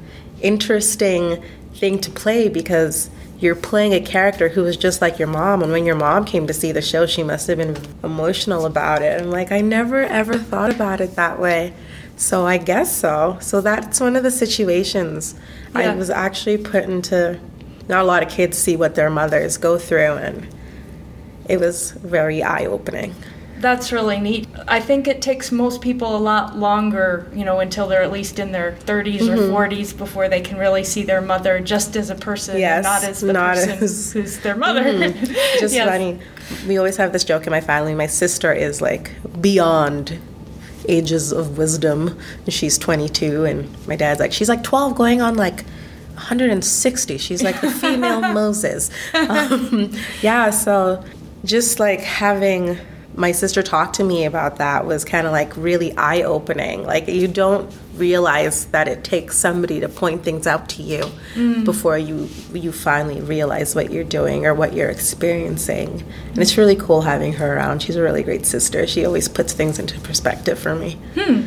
interesting 0.42 1.42
thing 1.74 1.98
to 2.00 2.10
play 2.10 2.48
because 2.48 3.08
you're 3.38 3.54
playing 3.54 3.92
a 3.92 4.00
character 4.00 4.48
who 4.48 4.62
was 4.62 4.76
just 4.76 5.02
like 5.02 5.18
your 5.18 5.28
mom 5.28 5.62
and 5.62 5.70
when 5.70 5.84
your 5.84 5.96
mom 5.96 6.24
came 6.24 6.46
to 6.46 6.54
see 6.54 6.72
the 6.72 6.82
show 6.82 7.06
she 7.06 7.22
must 7.22 7.46
have 7.46 7.58
been 7.58 7.76
emotional 8.02 8.64
about 8.66 9.02
it. 9.02 9.20
And 9.20 9.30
like 9.30 9.52
i 9.52 9.60
never 9.60 10.02
ever 10.02 10.38
thought 10.38 10.70
about 10.70 11.00
it 11.00 11.16
that 11.16 11.38
way. 11.38 11.74
So 12.16 12.46
i 12.46 12.56
guess 12.56 12.96
so. 12.96 13.38
So 13.40 13.60
that's 13.60 14.00
one 14.00 14.16
of 14.16 14.22
the 14.22 14.30
situations 14.30 15.34
i 15.74 15.94
was 15.94 16.08
actually 16.10 16.58
put 16.58 16.84
into 16.84 17.38
not 17.88 18.02
a 18.02 18.06
lot 18.06 18.22
of 18.22 18.28
kids 18.30 18.56
see 18.56 18.76
what 18.76 18.94
their 18.94 19.10
mothers 19.10 19.58
go 19.58 19.78
through 19.78 20.14
and 20.14 20.48
it 21.48 21.60
was 21.60 21.92
very 21.92 22.42
eye-opening 22.42 23.14
That's 23.58 23.90
really 23.90 24.20
neat. 24.20 24.46
I 24.68 24.80
think 24.80 25.08
it 25.08 25.22
takes 25.22 25.50
most 25.50 25.80
people 25.80 26.14
a 26.14 26.18
lot 26.18 26.58
longer, 26.58 27.30
you 27.34 27.44
know, 27.44 27.60
until 27.60 27.86
they're 27.88 28.02
at 28.02 28.12
least 28.12 28.38
in 28.38 28.52
their 28.52 28.72
30s 28.84 29.20
Mm-hmm. 29.20 29.54
or 29.54 29.66
40s 29.68 29.96
before 29.96 30.28
they 30.28 30.40
can 30.40 30.58
really 30.58 30.84
see 30.84 31.02
their 31.04 31.20
mother 31.22 31.58
just 31.60 31.96
as 31.96 32.10
a 32.10 32.14
person 32.14 32.58
Yes, 32.58 32.84
not 32.84 33.02
as 33.04 33.20
the 33.22 33.32
not 33.32 33.54
person 33.56 33.70
as- 33.82 34.12
who's 34.14 34.38
their 34.40 34.56
mother. 34.56 34.82
just 35.58 35.74
Yes. 35.74 35.88
funny. 35.88 36.18
We 36.68 36.76
always 36.78 36.96
have 36.98 37.12
this 37.12 37.24
joke 37.24 37.46
in 37.46 37.50
my 37.50 37.60
family. 37.62 37.94
My 37.94 38.06
sister 38.06 38.52
is 38.52 38.80
like 38.82 39.10
beyond 39.40 40.18
ages 40.88 41.32
of 41.32 41.56
wisdom. 41.58 42.16
She's 42.48 42.78
22, 42.78 43.44
and 43.44 43.88
my 43.88 43.96
dad's 43.96 44.20
like, 44.20 44.32
she's 44.32 44.48
like 44.48 44.62
12, 44.62 44.94
going 44.94 45.20
on 45.20 45.34
like 45.36 45.64
160. 46.14 47.18
She's 47.18 47.42
like 47.42 47.60
the 47.60 47.70
female 47.70 48.20
Moses. 48.34 48.90
Um, 49.14 49.92
yeah, 50.22 50.50
so 50.50 51.02
just 51.44 51.80
like 51.80 52.00
having 52.00 52.78
my 53.16 53.32
sister 53.32 53.62
talked 53.62 53.94
to 53.96 54.04
me 54.04 54.24
about 54.24 54.56
that 54.56 54.84
was 54.84 55.04
kind 55.04 55.26
of 55.26 55.32
like 55.32 55.56
really 55.56 55.96
eye 55.96 56.22
opening. 56.22 56.84
Like, 56.84 57.08
you 57.08 57.26
don't 57.26 57.74
realize 57.94 58.66
that 58.66 58.88
it 58.88 59.04
takes 59.04 59.38
somebody 59.38 59.80
to 59.80 59.88
point 59.88 60.22
things 60.22 60.46
out 60.46 60.68
to 60.68 60.82
you 60.82 61.00
mm. 61.34 61.64
before 61.64 61.96
you 61.96 62.28
you 62.52 62.70
finally 62.72 63.22
realize 63.22 63.74
what 63.74 63.90
you're 63.90 64.04
doing 64.04 64.44
or 64.44 64.54
what 64.54 64.74
you're 64.74 64.90
experiencing. 64.90 66.04
And 66.28 66.38
it's 66.38 66.58
really 66.58 66.76
cool 66.76 67.02
having 67.02 67.32
her 67.34 67.56
around. 67.56 67.82
She's 67.82 67.96
a 67.96 68.02
really 68.02 68.22
great 68.22 68.44
sister. 68.44 68.86
She 68.86 69.06
always 69.06 69.28
puts 69.28 69.54
things 69.54 69.78
into 69.78 69.98
perspective 70.00 70.58
for 70.58 70.74
me. 70.74 70.98
Hmm. 71.14 71.46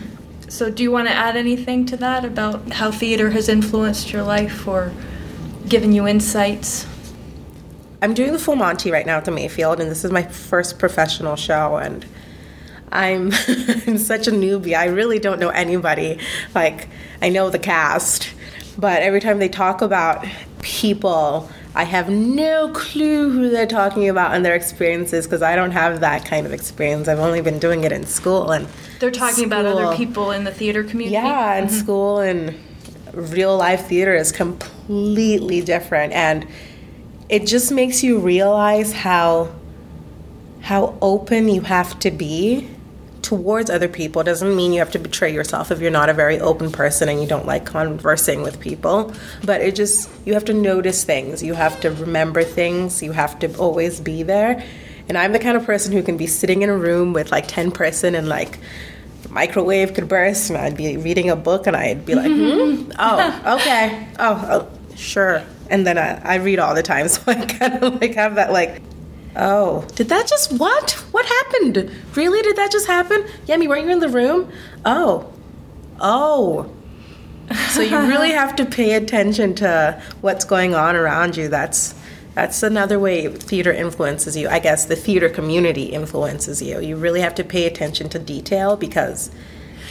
So, 0.50 0.72
do 0.72 0.82
you 0.82 0.92
want 0.92 1.08
to 1.08 1.14
add 1.14 1.38
anything 1.38 1.86
to 1.88 1.98
that 1.98 2.26
about 2.26 2.74
how 2.74 2.92
theater 2.92 3.30
has 3.30 3.48
influenced 3.48 4.12
your 4.12 4.24
life 4.24 4.68
or 4.68 4.92
given 5.68 5.92
you 5.92 6.08
insights? 6.08 6.88
I'm 8.02 8.14
doing 8.14 8.32
the 8.32 8.40
full 8.40 8.56
Monty 8.56 8.92
right 8.92 9.06
now 9.06 9.18
at 9.18 9.26
the 9.26 9.32
Mayfield, 9.32 9.80
and 9.80 9.92
this 9.92 10.06
is 10.06 10.12
my 10.12 10.24
first 10.24 10.80
professional 10.80 11.36
show. 11.36 11.78
And 11.78 12.06
I'm 12.92 13.32
such 13.32 14.28
a 14.28 14.32
newbie. 14.32 14.76
I 14.76 14.86
really 14.86 15.20
don't 15.20 15.40
know 15.40 15.50
anybody. 15.50 16.20
Like, 16.56 16.90
I 17.22 17.30
know 17.30 17.50
the 17.50 17.60
cast, 17.60 18.34
but 18.78 19.04
every 19.04 19.22
time 19.22 19.40
they 19.40 19.50
talk 19.50 19.82
about 19.82 20.26
people, 20.62 21.50
I 21.76 21.84
have 21.84 22.10
no 22.10 22.70
clue 22.70 23.30
who 23.30 23.50
they're 23.50 23.68
talking 23.68 24.10
about 24.10 24.34
and 24.34 24.44
their 24.44 24.56
experiences 24.56 25.28
because 25.28 25.42
I 25.42 25.56
don't 25.56 25.72
have 25.72 26.00
that 26.00 26.26
kind 26.26 26.46
of 26.46 26.54
experience. 26.54 27.08
I've 27.08 27.20
only 27.20 27.42
been 27.42 27.60
doing 27.60 27.84
it 27.84 27.92
in 27.92 28.06
school 28.06 28.52
and 28.52 28.68
they're 29.00 29.12
talking 29.12 29.36
school. 29.36 29.46
about 29.46 29.66
other 29.66 29.96
people 29.96 30.32
in 30.32 30.46
the 30.46 30.52
theater 30.52 30.84
community. 30.84 31.14
Yeah, 31.14 31.56
in 31.56 31.66
mm-hmm. 31.66 31.76
school 31.76 32.20
and 32.20 32.58
real 33.14 33.56
life 33.56 33.88
theater 33.88 34.16
is 34.16 34.32
completely 34.32 35.62
different 35.62 36.14
and 36.14 36.48
it 37.30 37.46
just 37.46 37.72
makes 37.72 38.04
you 38.04 38.20
realize 38.20 38.92
how 38.92 39.54
how 40.62 40.98
open 41.02 41.48
you 41.48 41.62
have 41.62 41.98
to 42.00 42.12
be 42.12 42.68
towards 43.22 43.70
other 43.70 43.88
people. 43.88 44.22
It 44.22 44.26
doesn't 44.26 44.56
mean 44.56 44.74
you 44.74 44.80
have 44.80 44.92
to 44.92 45.00
betray 45.00 45.34
yourself 45.34 45.72
if 45.72 45.80
you're 45.80 45.92
not 45.92 46.10
a 46.10 46.14
very 46.14 46.40
open 46.40 46.72
person 46.72 47.10
and 47.10 47.22
you 47.22 47.28
don't 47.28 47.46
like 47.46 47.66
conversing 47.66 48.42
with 48.42 48.60
people. 48.60 49.14
But 49.44 49.62
it 49.62 49.76
just, 49.76 50.10
you 50.26 50.34
have 50.34 50.46
to 50.46 50.54
notice 50.54 51.04
things. 51.04 51.42
You 51.44 51.54
have 51.54 51.80
to 51.82 51.92
remember 51.92 52.44
things. 52.44 53.02
You 53.02 53.12
have 53.14 53.40
to 53.40 53.56
always 53.58 54.00
be 54.00 54.24
there. 54.24 54.64
And 55.08 55.18
I'm 55.18 55.32
the 55.32 55.40
kind 55.40 55.56
of 55.56 55.66
person 55.66 55.92
who 55.92 56.04
can 56.04 56.18
be 56.18 56.28
sitting 56.28 56.62
in 56.62 56.70
a 56.70 56.78
room 56.78 57.14
with 57.14 57.32
like 57.32 57.48
10 57.48 57.72
person 57.72 58.16
and 58.16 58.28
like, 58.28 58.60
microwave 59.30 59.94
could 59.94 60.08
burst 60.08 60.50
and 60.50 60.58
I'd 60.58 60.76
be 60.76 60.98
reading 60.98 61.30
a 61.30 61.36
book 61.36 61.68
and 61.68 61.76
I'd 61.76 62.06
be 62.06 62.16
like, 62.16 62.32
hmm? 62.32 62.92
oh, 62.98 63.58
okay, 63.60 64.08
oh, 64.18 64.46
oh, 64.50 64.96
sure. 64.96 65.44
And 65.70 65.86
then 65.86 65.98
I, 65.98 66.20
I 66.24 66.36
read 66.36 66.60
all 66.60 66.74
the 66.74 66.84
time, 66.84 67.08
so 67.10 67.22
I 67.28 67.46
kind 67.46 67.84
of 67.84 68.02
like 68.02 68.16
have 68.16 68.36
that 68.36 68.52
like 68.52 68.82
Oh, 69.36 69.86
did 69.96 70.10
that 70.10 70.28
just 70.28 70.54
what? 70.54 70.92
What 71.12 71.26
happened? 71.26 71.92
Really? 72.16 72.42
Did 72.42 72.56
that 72.56 72.72
just 72.72 72.88
happen? 72.88 73.22
Yemi, 73.46 73.68
weren't 73.68 73.86
you 73.86 73.92
in 73.92 74.00
the 74.00 74.10
room? 74.10 74.52
Oh, 74.86 75.32
oh. 76.00 76.72
So 77.70 77.82
you 77.82 77.98
really 77.98 78.32
have 78.42 78.56
to 78.58 78.66
pay 78.66 78.94
attention 78.94 79.56
to 79.56 80.02
what's 80.22 80.46
going 80.46 80.76
on 80.76 80.96
around 80.96 81.38
you. 81.38 81.48
That's 81.48 81.96
that's 82.36 82.64
another 82.64 83.00
way 83.00 83.28
theater 83.28 83.72
influences 83.72 84.36
you. 84.36 84.48
I 84.50 84.60
guess 84.60 84.86
the 84.86 84.96
theater 84.96 85.30
community 85.30 85.86
influences 85.86 86.62
you. 86.62 86.80
You 86.80 86.96
really 86.96 87.22
have 87.22 87.36
to 87.36 87.44
pay 87.44 87.66
attention 87.66 88.10
to 88.10 88.20
detail 88.20 88.78
because. 88.78 89.32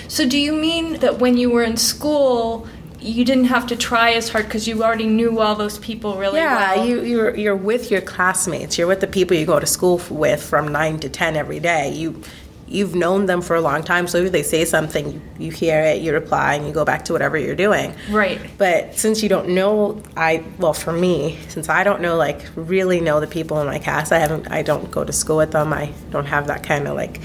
So, 0.09 0.27
do 0.27 0.39
you 0.39 0.53
mean 0.53 1.01
that 1.01 1.19
when 1.19 1.37
you 1.37 1.51
were 1.51 1.63
in 1.63 1.77
school, 1.77 2.67
you 3.01 3.25
didn't 3.25 3.45
have 3.45 3.67
to 3.69 3.77
try 3.77 4.13
as 4.13 4.29
hard 4.29 4.47
because 4.47 4.67
you 4.67 4.83
already 4.83 5.07
knew 5.07 5.41
all 5.41 5.55
those 5.55 5.79
people 5.79 6.17
really 6.17 6.41
yeah, 6.41 6.75
well. 6.75 6.77
Yeah, 6.77 6.85
you 6.85 7.03
you're 7.03 7.37
you're 7.37 7.57
with 7.57 7.91
your 7.91 8.01
classmates. 8.01 8.79
You're 8.79 8.87
with 8.87 9.01
the 9.01 9.07
people 9.07 9.37
you 9.37 9.47
go 9.47 9.61
to 9.61 9.67
school 9.67 10.01
with 10.11 10.43
from 10.43 10.69
nine 10.69 10.99
to 11.01 11.09
ten 11.09 11.37
every 11.37 11.61
day. 11.61 11.93
You 11.93 12.23
you've 12.67 12.95
known 12.95 13.27
them 13.27 13.41
for 13.41 13.57
a 13.57 13.61
long 13.61 13.83
time. 13.83 14.07
So 14.07 14.19
if 14.19 14.33
they 14.33 14.43
say 14.43 14.65
something, 14.65 15.13
you, 15.13 15.23
you 15.39 15.51
hear 15.51 15.81
it, 15.81 16.03
you 16.03 16.13
reply, 16.13 16.55
and 16.55 16.67
you 16.67 16.73
go 16.73 16.85
back 16.85 17.05
to 17.07 17.13
whatever 17.13 17.39
you're 17.39 17.57
doing. 17.57 17.95
Right. 18.11 18.39
But 18.59 18.95
since 18.95 19.23
you 19.23 19.29
don't 19.29 19.51
know, 19.51 20.03
I 20.17 20.45
well 20.59 20.75
for 20.75 20.93
me, 20.93 21.39
since 21.49 21.69
I 21.69 21.85
don't 21.85 22.01
know 22.01 22.17
like 22.17 22.45
really 22.57 23.01
know 23.01 23.21
the 23.21 23.27
people 23.27 23.61
in 23.61 23.67
my 23.67 23.79
cast, 23.79 24.13
I 24.13 24.19
haven't. 24.19 24.51
I 24.51 24.63
don't 24.63 24.91
go 24.91 25.05
to 25.05 25.13
school 25.13 25.37
with 25.39 25.53
them. 25.53 25.73
I 25.73 25.93
don't 26.11 26.27
have 26.27 26.47
that 26.49 26.63
kind 26.63 26.87
of 26.89 26.97
like 26.97 27.21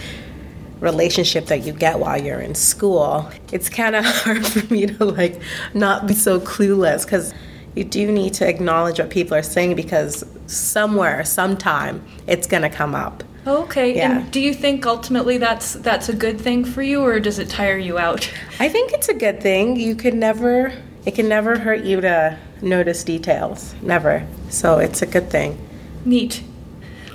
relationship 0.84 1.46
that 1.46 1.62
you 1.66 1.72
get 1.72 1.98
while 1.98 2.22
you're 2.22 2.42
in 2.42 2.54
school, 2.54 3.32
it's 3.52 3.70
kind 3.70 3.96
of 3.96 4.06
hard 4.24 4.46
for 4.46 4.72
me 4.72 4.86
to 4.86 5.06
like 5.06 5.42
not 5.74 6.06
be 6.06 6.14
so 6.14 6.40
clueless 6.40 7.06
because 7.06 7.34
you 7.74 7.84
do 7.84 8.12
need 8.12 8.34
to 8.36 8.48
acknowledge 8.48 9.00
what 9.00 9.10
people 9.10 9.36
are 9.36 9.42
saying 9.44 9.76
because 9.76 10.24
somewhere, 10.46 11.24
sometime, 11.24 12.06
it's 12.28 12.46
going 12.46 12.62
to 12.62 12.70
come 12.70 12.94
up. 12.94 13.24
Okay. 13.48 13.96
Yeah. 13.96 14.20
And 14.20 14.32
do 14.32 14.40
you 14.40 14.54
think 14.54 14.86
ultimately 14.86 15.38
that's 15.38 15.74
that's 15.74 16.08
a 16.08 16.14
good 16.14 16.40
thing 16.40 16.64
for 16.64 16.82
you 16.82 17.02
or 17.02 17.20
does 17.20 17.40
it 17.40 17.50
tire 17.50 17.78
you 17.78 17.98
out? 17.98 18.32
I 18.60 18.70
think 18.70 18.94
it's 18.94 19.10
a 19.10 19.14
good 19.14 19.42
thing. 19.42 19.76
You 19.76 19.96
can 19.96 20.20
never 20.20 20.74
it 21.06 21.16
can 21.16 21.28
never 21.28 21.60
hurt 21.60 21.84
you 21.84 22.00
to 22.02 22.38
notice 22.62 23.04
details. 23.04 23.76
Never. 23.82 24.26
So 24.50 24.78
it's 24.78 25.02
a 25.02 25.06
good 25.06 25.30
thing. 25.30 25.58
Neat. 26.06 26.44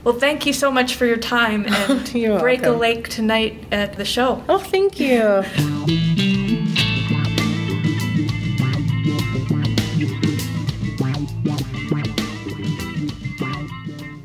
Well, 0.08 0.18
thank 0.18 0.46
you 0.46 0.54
so 0.54 0.70
much 0.70 0.94
for 0.94 1.04
your 1.04 1.18
time 1.18 1.66
and 1.68 2.14
You're 2.14 2.40
break 2.40 2.62
welcome. 2.62 2.76
a 2.76 2.80
lake 2.80 3.08
tonight 3.10 3.62
at 3.70 3.98
the 3.98 4.06
show. 4.06 4.42
Oh, 4.48 4.56
thank 4.56 4.98
you. 4.98 5.44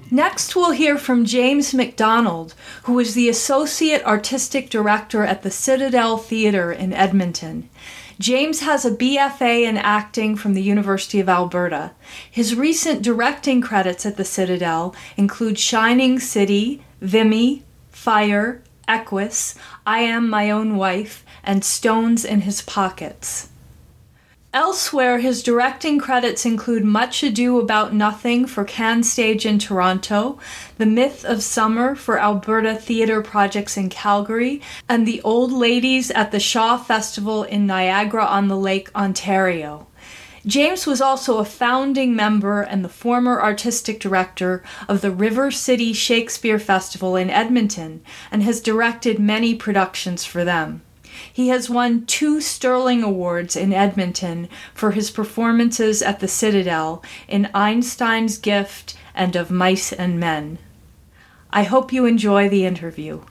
Next, 0.09 0.55
we'll 0.55 0.71
hear 0.71 0.97
from 0.97 1.25
James 1.25 1.73
McDonald, 1.73 2.55
who 2.83 2.97
is 2.99 3.13
the 3.13 3.27
Associate 3.27 4.01
Artistic 4.05 4.69
Director 4.69 5.25
at 5.25 5.43
the 5.43 5.51
Citadel 5.51 6.17
Theatre 6.17 6.71
in 6.71 6.93
Edmonton. 6.93 7.69
James 8.19 8.61
has 8.61 8.85
a 8.85 8.91
BFA 8.91 9.63
in 9.63 9.77
acting 9.77 10.35
from 10.35 10.53
the 10.53 10.61
University 10.61 11.19
of 11.19 11.29
Alberta. 11.29 11.91
His 12.29 12.55
recent 12.55 13.01
directing 13.01 13.61
credits 13.61 14.05
at 14.05 14.17
the 14.17 14.25
Citadel 14.25 14.95
include 15.17 15.57
Shining 15.57 16.19
City, 16.19 16.83
Vimy, 17.01 17.63
Fire, 17.89 18.61
Equus, 18.87 19.55
I 19.85 19.99
Am 19.99 20.29
My 20.29 20.51
Own 20.51 20.75
Wife, 20.75 21.25
and 21.43 21.63
Stones 21.63 22.25
in 22.25 22.41
His 22.41 22.61
Pockets. 22.61 23.49
Elsewhere, 24.53 25.17
his 25.17 25.41
directing 25.41 25.97
credits 25.97 26.45
include 26.45 26.83
Much 26.83 27.23
Ado 27.23 27.59
About 27.59 27.91
Nothing 27.91 28.45
for 28.45 28.63
CanStage 28.63 29.47
in 29.47 29.57
Toronto, 29.57 30.37
The 30.77 30.85
Myth 30.85 31.25
of 31.25 31.41
Summer 31.41 31.95
for 31.95 32.19
Alberta 32.19 32.75
Theatre 32.75 33.23
Projects 33.23 33.77
in 33.77 33.89
Calgary, 33.89 34.61
and 34.87 35.07
The 35.07 35.23
Old 35.23 35.51
Ladies 35.51 36.11
at 36.11 36.31
the 36.31 36.39
Shaw 36.39 36.77
Festival 36.77 37.41
in 37.41 37.65
Niagara 37.65 38.25
on 38.25 38.47
the 38.47 38.55
Lake, 38.55 38.91
Ontario. 38.95 39.87
James 40.45 40.85
was 40.85 41.01
also 41.01 41.39
a 41.39 41.45
founding 41.45 42.15
member 42.15 42.61
and 42.61 42.85
the 42.85 42.89
former 42.89 43.41
artistic 43.41 43.99
director 43.99 44.63
of 44.87 45.01
the 45.01 45.09
River 45.09 45.49
City 45.49 45.93
Shakespeare 45.93 46.59
Festival 46.59 47.15
in 47.15 47.31
Edmonton 47.31 48.03
and 48.29 48.43
has 48.43 48.61
directed 48.61 49.17
many 49.17 49.55
productions 49.55 50.25
for 50.25 50.43
them. 50.43 50.83
He 51.31 51.49
has 51.49 51.69
won 51.69 52.05
two 52.05 52.41
Sterling 52.41 53.03
Awards 53.03 53.55
in 53.55 53.73
Edmonton 53.73 54.49
for 54.73 54.91
his 54.91 55.11
performances 55.11 56.01
at 56.01 56.19
the 56.19 56.27
Citadel 56.27 57.03
in 57.27 57.49
Einstein's 57.53 58.37
Gift 58.37 58.95
and 59.13 59.35
of 59.35 59.51
Mice 59.51 59.93
and 59.93 60.19
Men. 60.19 60.57
I 61.51 61.63
hope 61.63 61.93
you 61.93 62.05
enjoy 62.05 62.49
the 62.49 62.65
interview. 62.65 63.21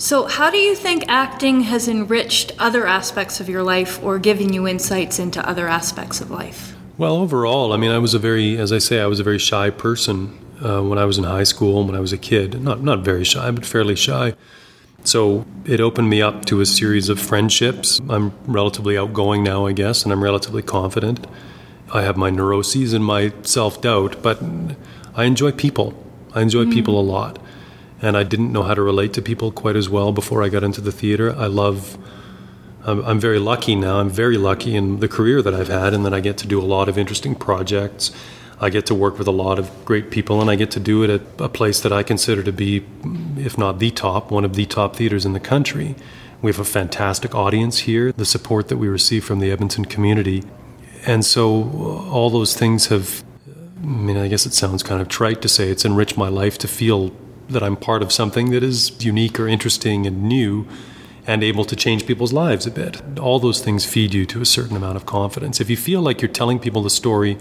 So, 0.00 0.26
how 0.26 0.48
do 0.50 0.58
you 0.58 0.76
think 0.76 1.04
acting 1.08 1.62
has 1.62 1.88
enriched 1.88 2.52
other 2.58 2.86
aspects 2.86 3.40
of 3.40 3.48
your 3.48 3.64
life 3.64 4.00
or 4.02 4.20
given 4.20 4.52
you 4.52 4.68
insights 4.68 5.18
into 5.18 5.44
other 5.48 5.66
aspects 5.66 6.20
of 6.20 6.30
life? 6.30 6.76
Well, 6.96 7.16
overall, 7.16 7.72
I 7.72 7.78
mean, 7.78 7.90
I 7.90 7.98
was 7.98 8.14
a 8.14 8.18
very, 8.18 8.56
as 8.58 8.72
I 8.72 8.78
say, 8.78 9.00
I 9.00 9.06
was 9.06 9.18
a 9.18 9.24
very 9.24 9.38
shy 9.38 9.70
person 9.70 10.38
uh, 10.64 10.82
when 10.82 10.98
I 10.98 11.04
was 11.04 11.18
in 11.18 11.24
high 11.24 11.44
school 11.44 11.80
and 11.80 11.88
when 11.88 11.96
I 11.96 12.00
was 12.00 12.12
a 12.12 12.18
kid. 12.18 12.60
Not, 12.62 12.82
not 12.82 13.00
very 13.00 13.24
shy, 13.24 13.50
but 13.50 13.66
fairly 13.66 13.96
shy. 13.96 14.34
So 15.04 15.46
it 15.64 15.80
opened 15.80 16.10
me 16.10 16.20
up 16.20 16.44
to 16.46 16.60
a 16.60 16.66
series 16.66 17.08
of 17.08 17.20
friendships. 17.20 18.00
I'm 18.08 18.32
relatively 18.46 18.98
outgoing 18.98 19.42
now, 19.42 19.66
I 19.66 19.72
guess, 19.72 20.04
and 20.04 20.12
I'm 20.12 20.22
relatively 20.22 20.62
confident. 20.62 21.26
I 21.92 22.02
have 22.02 22.16
my 22.16 22.30
neuroses 22.30 22.92
and 22.92 23.04
my 23.04 23.32
self 23.42 23.80
doubt, 23.80 24.22
but 24.22 24.42
I 25.14 25.24
enjoy 25.24 25.52
people. 25.52 25.94
I 26.34 26.42
enjoy 26.42 26.64
mm. 26.64 26.72
people 26.72 27.00
a 27.00 27.02
lot. 27.02 27.38
And 28.02 28.16
I 28.16 28.22
didn't 28.22 28.52
know 28.52 28.62
how 28.62 28.74
to 28.74 28.82
relate 28.82 29.12
to 29.14 29.22
people 29.22 29.50
quite 29.50 29.76
as 29.76 29.88
well 29.88 30.12
before 30.12 30.42
I 30.42 30.48
got 30.48 30.62
into 30.62 30.80
the 30.80 30.92
theater. 30.92 31.34
I 31.34 31.46
love, 31.46 31.98
I'm, 32.84 33.04
I'm 33.04 33.18
very 33.18 33.38
lucky 33.38 33.74
now. 33.74 33.98
I'm 33.98 34.10
very 34.10 34.36
lucky 34.36 34.76
in 34.76 35.00
the 35.00 35.08
career 35.08 35.42
that 35.42 35.54
I've 35.54 35.68
had, 35.68 35.94
and 35.94 36.04
that 36.04 36.14
I 36.14 36.20
get 36.20 36.36
to 36.38 36.46
do 36.46 36.60
a 36.60 36.66
lot 36.66 36.88
of 36.88 36.98
interesting 36.98 37.34
projects 37.34 38.12
I 38.60 38.70
get 38.70 38.86
to 38.86 38.94
work 38.94 39.18
with 39.18 39.28
a 39.28 39.32
lot 39.32 39.58
of 39.58 39.70
great 39.84 40.10
people, 40.10 40.40
and 40.40 40.50
I 40.50 40.56
get 40.56 40.70
to 40.72 40.80
do 40.80 41.04
it 41.04 41.10
at 41.10 41.22
a 41.38 41.48
place 41.48 41.80
that 41.80 41.92
I 41.92 42.02
consider 42.02 42.42
to 42.42 42.52
be, 42.52 42.84
if 43.36 43.56
not 43.56 43.78
the 43.78 43.90
top, 43.90 44.30
one 44.30 44.44
of 44.44 44.54
the 44.54 44.66
top 44.66 44.96
theaters 44.96 45.24
in 45.24 45.32
the 45.32 45.40
country. 45.40 45.94
We 46.42 46.50
have 46.50 46.58
a 46.58 46.64
fantastic 46.64 47.34
audience 47.34 47.80
here, 47.80 48.12
the 48.12 48.24
support 48.24 48.68
that 48.68 48.76
we 48.76 48.88
receive 48.88 49.24
from 49.24 49.38
the 49.38 49.50
Edmonton 49.50 49.84
community. 49.84 50.42
And 51.06 51.24
so 51.24 51.62
uh, 51.62 52.10
all 52.10 52.30
those 52.30 52.56
things 52.56 52.86
have, 52.86 53.24
I 53.82 53.86
mean, 53.86 54.16
I 54.16 54.28
guess 54.28 54.44
it 54.44 54.52
sounds 54.52 54.82
kind 54.82 55.00
of 55.00 55.08
trite 55.08 55.40
to 55.42 55.48
say 55.48 55.70
it's 55.70 55.84
enriched 55.84 56.16
my 56.16 56.28
life 56.28 56.58
to 56.58 56.68
feel 56.68 57.12
that 57.48 57.62
I'm 57.62 57.76
part 57.76 58.02
of 58.02 58.12
something 58.12 58.50
that 58.50 58.62
is 58.62 59.04
unique 59.04 59.38
or 59.40 59.48
interesting 59.48 60.06
and 60.06 60.24
new 60.24 60.66
and 61.26 61.44
able 61.44 61.64
to 61.64 61.76
change 61.76 62.06
people's 62.06 62.32
lives 62.32 62.66
a 62.66 62.70
bit. 62.70 63.18
All 63.18 63.38
those 63.38 63.60
things 63.60 63.84
feed 63.84 64.14
you 64.14 64.26
to 64.26 64.40
a 64.40 64.46
certain 64.46 64.76
amount 64.76 64.96
of 64.96 65.06
confidence. 65.06 65.60
If 65.60 65.70
you 65.70 65.76
feel 65.76 66.00
like 66.00 66.22
you're 66.22 66.30
telling 66.30 66.58
people 66.58 66.82
the 66.82 66.90
story 66.90 67.38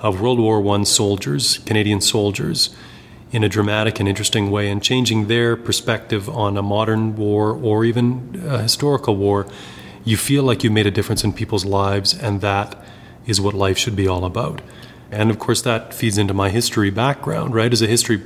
of 0.00 0.20
World 0.20 0.38
War 0.38 0.66
I 0.76 0.82
soldiers, 0.84 1.58
Canadian 1.58 2.00
soldiers, 2.00 2.70
in 3.30 3.44
a 3.44 3.48
dramatic 3.48 4.00
and 4.00 4.08
interesting 4.08 4.50
way 4.50 4.70
and 4.70 4.82
changing 4.82 5.28
their 5.28 5.56
perspective 5.56 6.28
on 6.28 6.56
a 6.56 6.62
modern 6.62 7.14
war 7.16 7.52
or 7.52 7.84
even 7.84 8.42
a 8.46 8.62
historical 8.62 9.16
war, 9.16 9.46
you 10.04 10.16
feel 10.16 10.42
like 10.42 10.64
you 10.64 10.70
made 10.70 10.86
a 10.86 10.90
difference 10.90 11.24
in 11.24 11.32
people's 11.32 11.64
lives, 11.64 12.14
and 12.14 12.40
that 12.40 12.82
is 13.26 13.40
what 13.40 13.54
life 13.54 13.76
should 13.76 13.94
be 13.94 14.08
all 14.08 14.24
about. 14.24 14.62
And 15.10 15.30
of 15.30 15.38
course, 15.38 15.60
that 15.62 15.92
feeds 15.92 16.16
into 16.16 16.32
my 16.32 16.48
history 16.48 16.90
background, 16.90 17.54
right? 17.54 17.72
As 17.72 17.82
a 17.82 17.86
history 17.86 18.22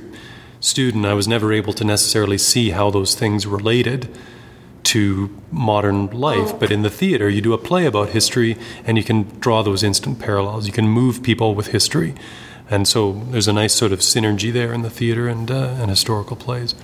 student, 0.59 1.05
I 1.05 1.13
was 1.13 1.27
never 1.27 1.51
able 1.51 1.73
to 1.73 1.83
necessarily 1.83 2.37
see 2.37 2.69
how 2.69 2.89
those 2.89 3.15
things 3.15 3.45
related 3.45 4.15
to 4.83 5.29
modern 5.51 6.07
life. 6.07 6.53
Oh. 6.53 6.57
But 6.57 6.71
in 6.71 6.81
the 6.81 6.89
theater, 6.89 7.29
you 7.29 7.41
do 7.41 7.53
a 7.53 7.57
play 7.57 7.85
about 7.85 8.09
history 8.09 8.57
and 8.85 8.97
you 8.97 9.03
can 9.03 9.23
draw 9.39 9.61
those 9.61 9.83
instant 9.83 10.19
parallels. 10.19 10.67
You 10.67 10.73
can 10.73 10.87
move 10.87 11.23
people 11.23 11.55
with 11.55 11.67
history. 11.67 12.15
And 12.69 12.87
so 12.87 13.13
there's 13.29 13.47
a 13.47 13.53
nice 13.53 13.73
sort 13.73 13.91
of 13.91 13.99
synergy 13.99 14.51
there 14.51 14.73
in 14.73 14.81
the 14.81 14.89
theater 14.89 15.27
and, 15.27 15.49
uh, 15.51 15.75
and 15.79 15.89
historical 15.89 16.35
plays. 16.35 16.75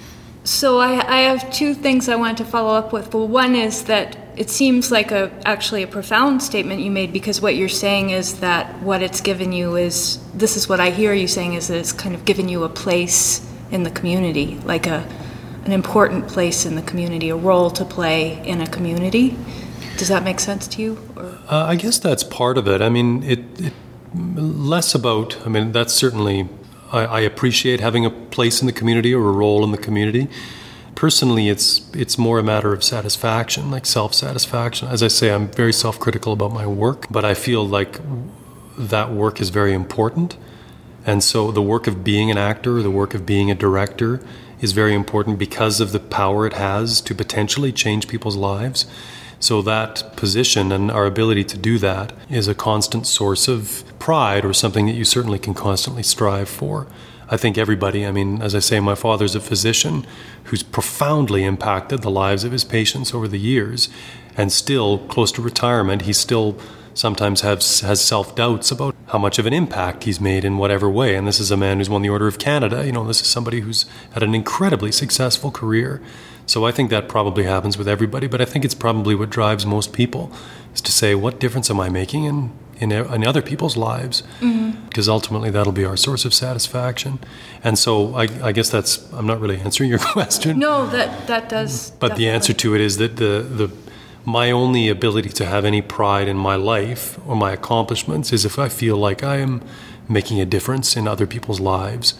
So 0.43 0.79
I, 0.79 0.91
I 1.07 1.19
have 1.21 1.51
two 1.51 1.73
things 1.73 2.07
I 2.09 2.15
wanted 2.15 2.37
to 2.37 2.45
follow 2.45 2.73
up 2.73 2.93
with. 2.93 3.13
Well, 3.13 3.27
one 3.27 3.55
is 3.55 3.83
that 3.83 4.17
it 4.37 4.49
seems 4.49 4.89
like 4.89 5.11
a 5.11 5.31
actually 5.45 5.83
a 5.83 5.87
profound 5.87 6.41
statement 6.41 6.79
you 6.79 6.89
made 6.89 7.11
because 7.11 7.41
what 7.41 7.55
you're 7.55 7.67
saying 7.67 8.11
is 8.11 8.39
that 8.39 8.81
what 8.81 9.01
it's 9.01 9.19
given 9.19 9.51
you 9.51 9.75
is 9.75 10.17
this 10.33 10.55
is 10.55 10.69
what 10.69 10.79
I 10.79 10.91
hear 10.91 11.13
you 11.13 11.27
saying 11.27 11.55
is 11.55 11.67
that 11.67 11.77
it's 11.77 11.91
kind 11.91 12.15
of 12.15 12.23
given 12.23 12.47
you 12.47 12.63
a 12.63 12.69
place 12.69 13.45
in 13.69 13.83
the 13.83 13.91
community, 13.91 14.55
like 14.63 14.87
a 14.87 15.05
an 15.69 15.73
important 15.73 16.27
place 16.27 16.65
in 16.65 16.73
the 16.73 16.81
community, 16.81 17.29
a 17.29 17.35
role 17.35 17.69
to 17.69 17.85
play 17.85 18.43
in 18.43 18.59
a 18.59 18.65
community. 18.65 19.37
Does 19.97 20.07
that 20.07 20.23
make 20.23 20.39
sense 20.39 20.67
to 20.69 20.81
you? 20.81 20.97
Uh, 21.15 21.65
I 21.67 21.75
guess 21.75 21.99
that's 21.99 22.23
part 22.23 22.57
of 22.57 22.67
it. 22.67 22.81
I 22.81 22.89
mean, 22.89 23.21
it, 23.21 23.39
it 23.61 23.73
less 24.15 24.95
about. 24.95 25.37
I 25.45 25.49
mean, 25.49 25.71
that's 25.71 25.93
certainly. 25.93 26.49
I, 26.91 27.05
I 27.05 27.19
appreciate 27.19 27.81
having 27.81 28.03
a 28.03 28.09
place 28.09 28.61
in 28.61 28.65
the 28.65 28.73
community 28.73 29.13
or 29.13 29.29
a 29.29 29.31
role 29.31 29.63
in 29.63 29.69
the 29.69 29.77
community. 29.77 30.27
Personally, 30.95 31.49
it's 31.49 31.87
it's 31.93 32.17
more 32.17 32.39
a 32.39 32.43
matter 32.43 32.73
of 32.73 32.83
satisfaction, 32.83 33.69
like 33.69 33.85
self 33.85 34.15
satisfaction. 34.15 34.87
As 34.87 35.03
I 35.03 35.07
say, 35.07 35.31
I'm 35.31 35.49
very 35.49 35.73
self 35.73 35.99
critical 35.99 36.33
about 36.33 36.51
my 36.51 36.65
work, 36.65 37.05
but 37.11 37.23
I 37.23 37.35
feel 37.35 37.63
like 37.63 37.99
that 38.75 39.11
work 39.11 39.39
is 39.39 39.49
very 39.49 39.73
important. 39.73 40.35
And 41.05 41.23
so, 41.23 41.51
the 41.51 41.61
work 41.61 41.85
of 41.85 42.03
being 42.03 42.31
an 42.31 42.39
actor, 42.39 42.81
the 42.81 42.89
work 42.89 43.13
of 43.13 43.27
being 43.27 43.51
a 43.51 43.55
director, 43.55 44.19
is 44.61 44.71
very 44.71 44.93
important 44.93 45.39
because 45.39 45.79
of 45.79 45.91
the 45.91 45.99
power 45.99 46.45
it 46.45 46.53
has 46.53 47.01
to 47.01 47.15
potentially 47.15 47.71
change 47.71 48.07
people's 48.07 48.35
lives. 48.35 48.85
So, 49.39 49.61
that 49.61 50.17
position 50.17 50.71
and 50.71 50.91
our 50.91 51.05
ability 51.05 51.45
to 51.45 51.57
do 51.57 51.77
that 51.79 52.11
is 52.29 52.47
a 52.47 52.55
constant 52.55 53.07
source 53.07 53.47
of 53.47 53.85
pride 53.97 54.43
or 54.43 54.53
something 54.53 54.85
that 54.87 54.95
you 54.95 55.05
certainly 55.05 55.39
can 55.39 55.53
constantly 55.53 56.03
strive 56.03 56.49
for. 56.49 56.87
I 57.29 57.37
think 57.37 57.57
everybody, 57.57 58.05
I 58.05 58.11
mean, 58.11 58.41
as 58.41 58.55
I 58.55 58.59
say, 58.59 58.79
my 58.79 58.95
father's 58.95 59.35
a 59.35 59.39
physician 59.39 60.05
who's 60.45 60.63
profoundly 60.63 61.43
impacted 61.43 62.01
the 62.01 62.09
lives 62.09 62.43
of 62.43 62.51
his 62.51 62.63
patients 62.63 63.13
over 63.13 63.27
the 63.27 63.39
years. 63.39 63.87
And 64.39 64.53
still, 64.53 64.99
close 64.99 65.33
to 65.33 65.41
retirement, 65.41 66.03
he 66.03 66.13
still 66.13 66.57
sometimes 66.93 67.41
has, 67.41 67.81
has 67.81 67.99
self 67.99 68.35
doubts 68.35 68.71
about 68.71 68.95
how 69.07 69.17
much 69.17 69.37
of 69.37 69.45
an 69.45 69.51
impact 69.51 70.05
he's 70.05 70.21
made 70.21 70.45
in 70.45 70.57
whatever 70.57 70.89
way. 70.89 71.15
And 71.15 71.27
this 71.27 71.41
is 71.41 71.51
a 71.51 71.57
man 71.57 71.79
who's 71.79 71.89
won 71.89 72.03
the 72.03 72.09
Order 72.09 72.25
of 72.25 72.39
Canada. 72.39 72.85
You 72.85 72.93
know, 72.93 73.05
this 73.05 73.19
is 73.19 73.27
somebody 73.27 73.59
who's 73.59 73.85
had 74.13 74.23
an 74.23 74.33
incredibly 74.33 74.93
successful 74.93 75.51
career. 75.51 76.01
So 76.45 76.65
I 76.65 76.71
think 76.71 76.89
that 76.89 77.09
probably 77.09 77.43
happens 77.43 77.77
with 77.77 77.89
everybody, 77.89 78.27
but 78.27 78.39
I 78.39 78.45
think 78.45 78.63
it's 78.63 78.73
probably 78.73 79.13
what 79.13 79.29
drives 79.29 79.65
most 79.65 79.91
people 79.91 80.31
is 80.73 80.79
to 80.83 80.91
say, 80.91 81.15
what 81.15 81.41
difference 81.41 81.69
am 81.69 81.81
I 81.81 81.89
making 81.89 82.23
in, 82.23 82.53
in, 82.79 82.93
in 82.93 83.27
other 83.27 83.41
people's 83.41 83.75
lives? 83.75 84.23
Mm-hmm. 84.39 84.85
Because 84.85 85.09
ultimately 85.09 85.49
that'll 85.49 85.73
be 85.73 85.83
our 85.83 85.97
source 85.97 86.23
of 86.23 86.33
satisfaction. 86.33 87.19
And 87.61 87.77
so 87.77 88.15
I, 88.15 88.29
I 88.41 88.53
guess 88.53 88.69
that's, 88.69 89.11
I'm 89.11 89.27
not 89.27 89.41
really 89.41 89.57
answering 89.57 89.89
your 89.89 89.99
question. 90.13 90.59
No, 90.59 90.87
that 90.87 91.27
that 91.27 91.49
does. 91.49 91.91
But 91.91 92.15
the 92.15 92.29
answer 92.29 92.53
to 92.53 92.73
it 92.73 92.79
is 92.79 92.97
that 92.97 93.17
the, 93.17 93.41
the 93.41 93.88
my 94.29 94.51
only 94.51 94.89
ability 94.89 95.29
to 95.29 95.45
have 95.45 95.65
any 95.65 95.81
pride 95.81 96.27
in 96.27 96.37
my 96.37 96.55
life 96.55 97.17
or 97.27 97.35
my 97.35 97.51
accomplishments 97.51 98.31
is 98.31 98.45
if 98.45 98.59
I 98.59 98.69
feel 98.69 98.95
like 98.95 99.23
I 99.23 99.37
am 99.37 99.63
making 100.07 100.39
a 100.39 100.45
difference 100.45 100.95
in 100.95 101.07
other 101.07 101.25
people's 101.25 101.59
lives. 101.59 102.13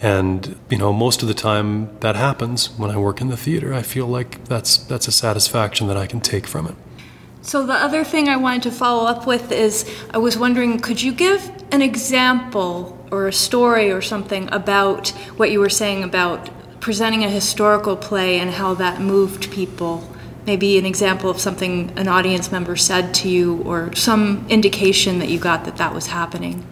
And 0.00 0.56
you 0.70 0.78
know, 0.78 0.92
most 0.92 1.20
of 1.22 1.28
the 1.28 1.34
time 1.34 1.98
that 1.98 2.14
happens 2.14 2.70
when 2.78 2.90
I 2.90 2.96
work 2.96 3.20
in 3.20 3.28
the 3.28 3.36
theater. 3.36 3.74
I 3.74 3.82
feel 3.82 4.06
like 4.06 4.44
that's 4.44 4.76
that's 4.76 5.08
a 5.08 5.12
satisfaction 5.12 5.88
that 5.88 5.96
I 5.96 6.06
can 6.06 6.20
take 6.20 6.46
from 6.46 6.66
it. 6.66 6.76
So 7.42 7.66
the 7.66 7.74
other 7.74 8.04
thing 8.04 8.28
I 8.28 8.36
wanted 8.36 8.62
to 8.64 8.70
follow 8.70 9.04
up 9.06 9.26
with 9.26 9.50
is 9.50 9.84
I 10.10 10.18
was 10.18 10.38
wondering 10.38 10.78
could 10.78 11.02
you 11.02 11.12
give 11.12 11.50
an 11.72 11.82
example 11.82 12.74
or 13.10 13.26
a 13.26 13.32
story 13.32 13.90
or 13.90 14.00
something 14.00 14.48
about 14.52 15.08
what 15.38 15.50
you 15.50 15.58
were 15.58 15.76
saying 15.82 16.04
about 16.04 16.50
presenting 16.80 17.24
a 17.24 17.30
historical 17.30 17.96
play 17.96 18.38
and 18.38 18.50
how 18.50 18.74
that 18.74 19.00
moved 19.00 19.50
people? 19.50 20.11
Maybe 20.44 20.76
an 20.76 20.86
example 20.86 21.30
of 21.30 21.38
something 21.40 21.92
an 21.96 22.08
audience 22.08 22.50
member 22.50 22.76
said 22.76 23.14
to 23.14 23.28
you 23.28 23.62
or 23.62 23.94
some 23.94 24.44
indication 24.48 25.20
that 25.20 25.28
you 25.28 25.38
got 25.38 25.64
that 25.66 25.76
that 25.76 25.94
was 25.94 26.08
happening. 26.08 26.66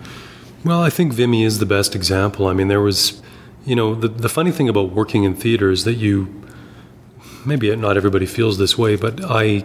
Well, 0.65 0.83
I 0.83 0.91
think 0.91 1.13
Vimy 1.13 1.45
is 1.45 1.59
the 1.59 1.67
best 1.67 1.95
example. 1.95 2.49
I 2.49 2.53
mean, 2.53 2.69
there 2.69 2.81
was, 2.81 3.23
you 3.65 3.77
know, 3.77 3.95
the, 3.95 4.09
the 4.09 4.29
funny 4.29 4.51
thing 4.51 4.69
about 4.69 4.91
working 4.91 5.25
in 5.25 5.35
theater 5.35 5.71
is 5.71 5.85
that 5.85 5.95
you, 5.95 6.43
maybe 7.47 7.75
not 7.77 7.97
everybody 7.97 8.27
feels 8.27 8.59
this 8.59 8.77
way, 8.77 8.97
but 8.97 9.25
I, 9.25 9.65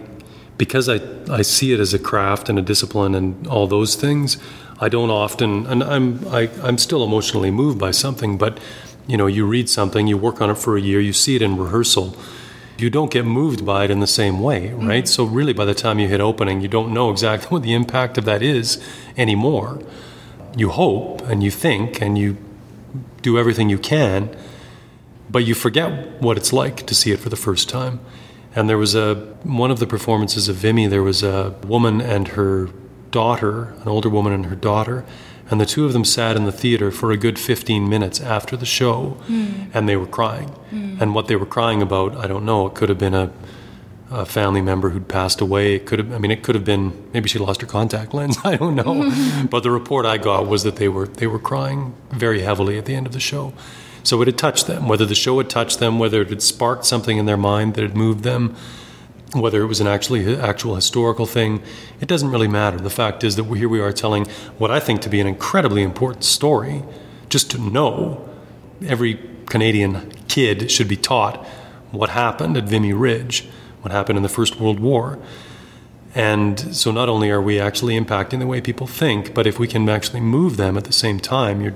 because 0.56 0.88
I, 0.88 1.00
I 1.30 1.42
see 1.42 1.72
it 1.72 1.80
as 1.80 1.92
a 1.92 1.98
craft 1.98 2.48
and 2.48 2.58
a 2.58 2.62
discipline 2.62 3.14
and 3.14 3.46
all 3.46 3.66
those 3.66 3.94
things, 3.94 4.38
I 4.80 4.88
don't 4.88 5.10
often, 5.10 5.66
and 5.66 5.82
I'm, 5.82 6.26
I, 6.28 6.48
I'm 6.62 6.78
still 6.78 7.04
emotionally 7.04 7.50
moved 7.50 7.78
by 7.78 7.90
something, 7.90 8.38
but, 8.38 8.58
you 9.06 9.16
know, 9.16 9.26
you 9.26 9.46
read 9.46 9.68
something, 9.68 10.06
you 10.06 10.16
work 10.16 10.40
on 10.40 10.48
it 10.48 10.58
for 10.58 10.76
a 10.76 10.80
year, 10.80 11.00
you 11.00 11.12
see 11.12 11.34
it 11.36 11.42
in 11.42 11.56
rehearsal, 11.56 12.16
you 12.78 12.90
don't 12.90 13.10
get 13.10 13.24
moved 13.24 13.64
by 13.64 13.84
it 13.84 13.90
in 13.90 14.00
the 14.00 14.06
same 14.06 14.40
way, 14.40 14.72
right? 14.72 15.04
Mm-hmm. 15.04 15.06
So, 15.06 15.24
really, 15.24 15.52
by 15.52 15.64
the 15.64 15.74
time 15.74 15.98
you 15.98 16.08
hit 16.08 16.20
opening, 16.20 16.60
you 16.60 16.68
don't 16.68 16.92
know 16.92 17.10
exactly 17.10 17.48
what 17.50 17.62
the 17.62 17.74
impact 17.74 18.18
of 18.18 18.24
that 18.24 18.42
is 18.42 18.82
anymore 19.16 19.80
you 20.56 20.70
hope 20.70 21.20
and 21.22 21.44
you 21.44 21.50
think 21.50 22.00
and 22.00 22.16
you 22.16 22.36
do 23.22 23.38
everything 23.38 23.68
you 23.68 23.78
can, 23.78 24.34
but 25.30 25.44
you 25.44 25.54
forget 25.54 26.20
what 26.22 26.36
it's 26.36 26.52
like 26.52 26.86
to 26.86 26.94
see 26.94 27.12
it 27.12 27.18
for 27.18 27.28
the 27.28 27.36
first 27.36 27.68
time. 27.68 28.00
And 28.54 28.68
there 28.68 28.78
was 28.78 28.94
a 28.94 29.16
one 29.42 29.70
of 29.70 29.78
the 29.80 29.86
performances 29.86 30.48
of 30.48 30.56
Vimy. 30.56 30.86
There 30.86 31.02
was 31.02 31.22
a 31.22 31.54
woman 31.66 32.00
and 32.00 32.28
her 32.28 32.70
daughter, 33.10 33.74
an 33.82 33.88
older 33.88 34.08
woman 34.08 34.32
and 34.32 34.46
her 34.46 34.56
daughter, 34.56 35.04
and 35.50 35.60
the 35.60 35.66
two 35.66 35.84
of 35.84 35.92
them 35.92 36.04
sat 36.04 36.36
in 36.36 36.44
the 36.44 36.52
theater 36.52 36.90
for 36.90 37.12
a 37.12 37.16
good 37.16 37.38
15 37.38 37.88
minutes 37.88 38.20
after 38.20 38.56
the 38.56 38.66
show, 38.66 39.10
hmm. 39.26 39.64
and 39.72 39.88
they 39.88 39.96
were 39.96 40.06
crying. 40.06 40.48
Hmm. 40.70 40.96
And 41.00 41.14
what 41.14 41.28
they 41.28 41.36
were 41.36 41.46
crying 41.46 41.82
about, 41.82 42.16
I 42.16 42.26
don't 42.26 42.44
know. 42.44 42.66
It 42.66 42.74
could 42.74 42.88
have 42.88 42.98
been 42.98 43.14
a 43.14 43.32
a 44.10 44.24
family 44.24 44.60
member 44.60 44.90
who'd 44.90 45.08
passed 45.08 45.40
away. 45.40 45.74
It 45.74 45.86
could 45.86 45.98
have, 45.98 46.12
I 46.12 46.18
mean, 46.18 46.30
it 46.30 46.42
could 46.42 46.54
have 46.54 46.64
been 46.64 47.08
maybe 47.12 47.28
she 47.28 47.38
lost 47.38 47.60
her 47.60 47.66
contact 47.66 48.14
lens. 48.14 48.38
I 48.44 48.56
don't 48.56 48.74
know, 48.74 49.12
but 49.50 49.62
the 49.62 49.70
report 49.70 50.06
I 50.06 50.18
got 50.18 50.46
was 50.46 50.62
that 50.62 50.76
they 50.76 50.88
were 50.88 51.06
they 51.06 51.26
were 51.26 51.38
crying 51.38 51.94
very 52.10 52.42
heavily 52.42 52.78
at 52.78 52.84
the 52.84 52.94
end 52.94 53.06
of 53.06 53.12
the 53.12 53.20
show. 53.20 53.52
So 54.02 54.22
it 54.22 54.28
had 54.28 54.38
touched 54.38 54.68
them. 54.68 54.86
Whether 54.86 55.04
the 55.04 55.16
show 55.16 55.38
had 55.38 55.50
touched 55.50 55.80
them, 55.80 55.98
whether 55.98 56.22
it 56.22 56.28
had 56.28 56.42
sparked 56.42 56.84
something 56.84 57.18
in 57.18 57.26
their 57.26 57.36
mind 57.36 57.74
that 57.74 57.82
had 57.82 57.96
moved 57.96 58.22
them, 58.22 58.54
whether 59.32 59.62
it 59.62 59.66
was 59.66 59.80
an 59.80 59.86
actually 59.86 60.36
actual 60.36 60.74
historical 60.74 61.26
thing, 61.26 61.62
it 62.00 62.08
doesn't 62.08 62.30
really 62.30 62.48
matter. 62.48 62.78
The 62.78 62.90
fact 62.90 63.24
is 63.24 63.36
that 63.36 63.44
here 63.44 63.68
we 63.68 63.80
are 63.80 63.92
telling 63.92 64.26
what 64.58 64.70
I 64.70 64.80
think 64.80 65.00
to 65.02 65.08
be 65.08 65.20
an 65.20 65.26
incredibly 65.26 65.82
important 65.82 66.24
story. 66.24 66.82
Just 67.28 67.50
to 67.50 67.58
know, 67.58 68.28
every 68.86 69.20
Canadian 69.46 70.12
kid 70.28 70.70
should 70.70 70.88
be 70.88 70.96
taught 70.96 71.44
what 71.90 72.10
happened 72.10 72.56
at 72.56 72.64
Vimy 72.64 72.92
Ridge 72.92 73.48
what 73.86 73.92
happened 73.92 74.16
in 74.16 74.24
the 74.24 74.28
First 74.28 74.58
World 74.58 74.80
War. 74.80 75.16
And 76.12 76.74
so 76.74 76.90
not 76.90 77.08
only 77.08 77.30
are 77.30 77.40
we 77.40 77.60
actually 77.60 77.96
impacting 77.96 78.40
the 78.40 78.46
way 78.46 78.60
people 78.60 78.88
think, 78.88 79.32
but 79.32 79.46
if 79.46 79.60
we 79.60 79.68
can 79.68 79.88
actually 79.88 80.18
move 80.18 80.56
them 80.56 80.76
at 80.76 80.82
the 80.82 80.92
same 80.92 81.20
time, 81.20 81.60
you're, 81.60 81.74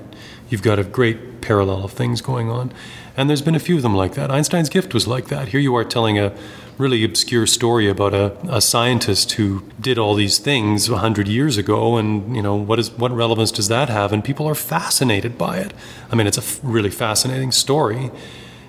you've 0.49 0.61
got 0.61 0.77
a 0.77 0.83
great 0.83 1.39
parallel 1.39 1.85
of 1.85 1.93
things 1.93 2.19
going 2.19 2.49
on. 2.49 2.73
And 3.15 3.29
there's 3.29 3.41
been 3.41 3.55
a 3.55 3.59
few 3.59 3.77
of 3.77 3.81
them 3.81 3.95
like 3.95 4.15
that. 4.15 4.29
Einstein's 4.29 4.67
Gift 4.67 4.93
was 4.93 5.07
like 5.07 5.29
that. 5.29 5.47
Here 5.49 5.61
you 5.61 5.73
are 5.73 5.85
telling 5.85 6.19
a 6.19 6.35
really 6.81 7.03
obscure 7.03 7.45
story 7.45 7.87
about 7.87 8.13
a, 8.13 8.35
a 8.49 8.59
scientist 8.59 9.33
who 9.33 9.63
did 9.79 9.97
all 9.97 10.15
these 10.15 10.39
things 10.39 10.89
100 10.89 11.27
years 11.27 11.57
ago, 11.57 11.97
and 11.97 12.35
you 12.35 12.41
know 12.41 12.55
what 12.55 12.79
is 12.79 12.91
what 12.91 13.11
relevance 13.11 13.51
does 13.51 13.67
that 13.67 13.89
have? 13.89 14.11
And 14.11 14.23
people 14.23 14.47
are 14.47 14.55
fascinated 14.55 15.37
by 15.37 15.59
it. 15.59 15.73
I 16.11 16.15
mean, 16.15 16.27
it's 16.27 16.37
a 16.37 16.41
f- 16.41 16.59
really 16.63 16.89
fascinating 16.89 17.51
story 17.51 18.11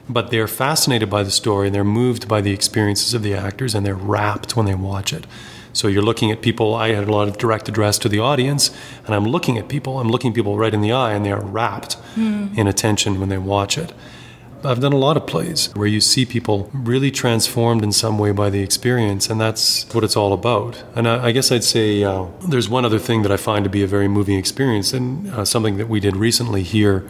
but 0.09 0.31
they're 0.31 0.49
fascinated 0.49 1.09
by 1.09 1.23
the 1.23 1.31
story 1.31 1.69
and 1.69 1.75
they're 1.75 1.85
moved 1.85 2.29
by 2.29 2.41
the 2.41 2.53
experiences 2.53 3.15
of 3.15 3.23
the 3.23 3.35
actors 3.35 3.75
and 3.75 3.87
they're 3.87 3.95
rapt 3.95 4.57
when 4.57 4.67
they 4.67 4.75
watch 4.75 5.13
it. 5.13 5.27
So 5.73 5.89
you're 5.89 6.03
looking 6.03 6.31
at 6.31 6.43
people, 6.43 6.75
I 6.75 6.89
had 6.89 7.09
a 7.09 7.13
lot 7.13 7.29
of 7.29 7.39
direct 7.39 7.69
address 7.69 7.99
to 8.01 8.09
the 8.09 8.19
audience, 8.19 8.71
and 9.07 9.15
I'm 9.15 9.25
looking 9.25 9.57
at 9.57 9.69
people, 9.69 10.01
I'm 10.01 10.09
looking 10.09 10.33
people 10.35 10.59
right 10.59 10.73
in 10.73 10.83
the 10.83 10.93
eye, 10.93 11.13
and 11.13 11.25
they 11.25 11.33
are 11.33 11.43
rapt 11.43 11.95
hmm. 12.15 12.49
in 12.55 12.67
attention 12.67 13.19
when 13.21 13.31
they 13.31 13.39
watch 13.39 13.79
it. 13.79 13.93
I've 14.65 14.81
done 14.81 14.93
a 14.93 14.99
lot 14.99 15.17
of 15.17 15.27
plays 15.27 15.71
where 15.75 15.87
you 15.87 16.01
see 16.01 16.25
people 16.25 16.71
really 16.73 17.11
transformed 17.11 17.83
in 17.83 17.93
some 17.93 18.19
way 18.19 18.33
by 18.33 18.51
the 18.51 18.63
experience, 18.63 19.29
and 19.29 19.41
that's 19.41 19.93
what 19.95 20.05
it's 20.05 20.17
all 20.17 20.33
about. 20.33 20.83
And 20.95 21.09
I, 21.09 21.27
I 21.27 21.33
guess 21.33 21.51
I'd 21.51 21.65
say 21.65 22.05
uh, 22.05 22.27
there's 22.49 22.69
one 22.69 22.85
other 22.85 22.99
thing 22.99 23.23
that 23.23 23.33
I 23.33 23.37
find 23.37 23.65
to 23.65 23.71
be 23.71 23.83
a 23.83 23.87
very 23.87 24.09
moving 24.09 24.39
experience, 24.39 24.93
and 24.93 25.29
uh, 25.35 25.45
something 25.45 25.79
that 25.79 25.89
we 25.89 26.01
did 26.01 26.17
recently 26.17 26.63
here 26.63 27.09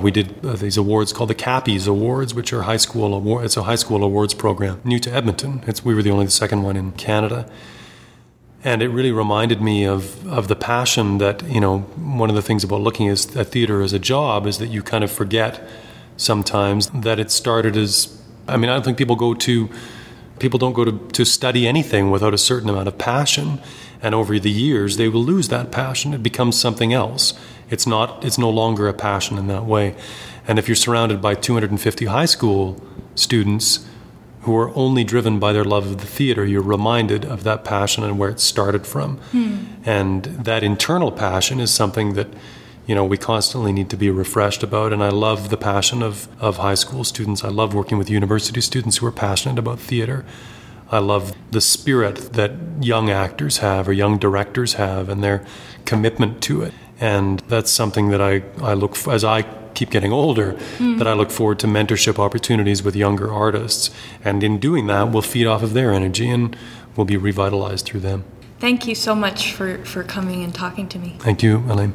we 0.00 0.10
did 0.10 0.44
uh, 0.44 0.54
these 0.54 0.76
awards 0.76 1.12
called 1.12 1.30
the 1.30 1.34
Cappies 1.34 1.86
Awards, 1.86 2.34
which 2.34 2.52
are 2.52 2.62
high 2.62 2.78
school 2.78 3.14
award. 3.14 3.44
It's 3.44 3.56
a 3.56 3.64
high 3.64 3.76
school 3.76 4.02
awards 4.02 4.34
program 4.34 4.80
new 4.84 4.98
to 4.98 5.12
Edmonton. 5.12 5.62
It's, 5.66 5.84
we 5.84 5.94
were 5.94 6.02
the 6.02 6.10
only 6.10 6.24
the 6.24 6.30
second 6.30 6.62
one 6.62 6.76
in 6.76 6.92
Canada, 6.92 7.50
and 8.64 8.82
it 8.82 8.88
really 8.88 9.12
reminded 9.12 9.60
me 9.60 9.84
of 9.84 10.26
of 10.26 10.48
the 10.48 10.56
passion 10.56 11.18
that 11.18 11.42
you 11.44 11.60
know. 11.60 11.80
One 12.20 12.30
of 12.30 12.36
the 12.36 12.42
things 12.42 12.64
about 12.64 12.80
looking 12.80 13.08
at 13.08 13.18
theater 13.18 13.82
as 13.82 13.92
a 13.92 13.98
job 13.98 14.46
is 14.46 14.58
that 14.58 14.68
you 14.68 14.82
kind 14.82 15.04
of 15.04 15.10
forget 15.10 15.66
sometimes 16.20 16.90
that 16.90 17.18
it 17.18 17.30
started 17.30 17.76
as 17.76 18.16
I 18.46 18.56
mean, 18.56 18.68
I 18.68 18.74
don't 18.74 18.84
think 18.84 18.98
people 18.98 19.16
go 19.16 19.34
to 19.34 19.70
people 20.38 20.58
don't 20.58 20.72
go 20.72 20.84
to, 20.84 20.92
to 20.92 21.24
study 21.24 21.68
anything 21.68 22.10
without 22.10 22.32
a 22.32 22.38
certain 22.38 22.68
amount 22.68 22.88
of 22.88 22.98
passion. 22.98 23.60
And 24.02 24.14
over 24.14 24.38
the 24.38 24.50
years 24.50 24.96
they 24.96 25.08
will 25.08 25.22
lose 25.22 25.48
that 25.48 25.70
passion. 25.70 26.14
It 26.14 26.22
becomes 26.22 26.58
something 26.58 26.92
else. 26.92 27.34
It's 27.70 27.86
not 27.86 28.24
it's 28.24 28.38
no 28.38 28.50
longer 28.50 28.88
a 28.88 28.94
passion 28.94 29.38
in 29.38 29.46
that 29.48 29.64
way. 29.64 29.94
And 30.46 30.58
if 30.58 30.68
you're 30.68 30.76
surrounded 30.76 31.20
by 31.22 31.34
250 31.34 32.06
high 32.06 32.24
school 32.24 32.82
students 33.14 33.86
who 34.42 34.56
are 34.56 34.74
only 34.74 35.04
driven 35.04 35.38
by 35.38 35.52
their 35.52 35.64
love 35.64 35.86
of 35.86 35.98
the 35.98 36.06
theater, 36.06 36.44
you're 36.44 36.62
reminded 36.62 37.24
of 37.24 37.44
that 37.44 37.62
passion 37.62 38.02
and 38.04 38.18
where 38.18 38.30
it 38.30 38.40
started 38.40 38.86
from. 38.86 39.18
Hmm. 39.32 39.64
And 39.84 40.24
that 40.24 40.62
internal 40.62 41.12
passion 41.12 41.60
is 41.60 41.70
something 41.70 42.14
that 42.14 42.28
you 42.90 42.96
know 42.96 43.04
we 43.04 43.16
constantly 43.16 43.72
need 43.72 43.88
to 43.88 43.96
be 43.96 44.10
refreshed 44.10 44.64
about 44.64 44.92
and 44.92 45.00
i 45.00 45.10
love 45.10 45.48
the 45.48 45.56
passion 45.56 46.02
of, 46.02 46.26
of 46.42 46.56
high 46.56 46.74
school 46.74 47.04
students. 47.04 47.44
I 47.44 47.48
love 47.48 47.72
working 47.72 47.98
with 47.98 48.10
university 48.10 48.60
students 48.60 48.96
who 48.96 49.06
are 49.06 49.12
passionate 49.12 49.60
about 49.60 49.78
theater. 49.78 50.24
I 50.90 50.98
love 50.98 51.32
the 51.52 51.60
spirit 51.60 52.16
that 52.32 52.50
young 52.80 53.08
actors 53.08 53.58
have 53.58 53.88
or 53.88 53.92
young 53.92 54.18
directors 54.18 54.72
have 54.74 55.08
and 55.08 55.22
their 55.22 55.44
commitment 55.84 56.42
to 56.42 56.62
it. 56.62 56.74
And 56.98 57.38
that's 57.46 57.70
something 57.70 58.08
that 58.10 58.20
i, 58.20 58.42
I 58.60 58.74
look 58.74 58.96
for, 58.96 59.12
as 59.12 59.22
i 59.22 59.42
keep 59.74 59.90
getting 59.90 60.12
older 60.12 60.54
mm. 60.78 60.98
that 60.98 61.06
i 61.06 61.12
look 61.12 61.30
forward 61.30 61.60
to 61.60 61.68
mentorship 61.68 62.18
opportunities 62.18 62.82
with 62.82 62.96
younger 62.96 63.32
artists. 63.32 63.90
And 64.24 64.42
in 64.42 64.58
doing 64.58 64.88
that 64.88 65.12
we'll 65.12 65.22
feed 65.22 65.46
off 65.46 65.62
of 65.62 65.74
their 65.74 65.92
energy 65.92 66.28
and 66.28 66.56
we'll 66.96 67.06
be 67.06 67.16
revitalized 67.16 67.86
through 67.86 68.00
them. 68.00 68.24
Thank 68.58 68.88
you 68.88 68.96
so 68.96 69.14
much 69.14 69.52
for, 69.52 69.78
for 69.84 70.02
coming 70.02 70.42
and 70.42 70.52
talking 70.52 70.88
to 70.88 70.98
me. 70.98 71.14
Thank 71.20 71.44
you 71.44 71.58
elaine 71.70 71.94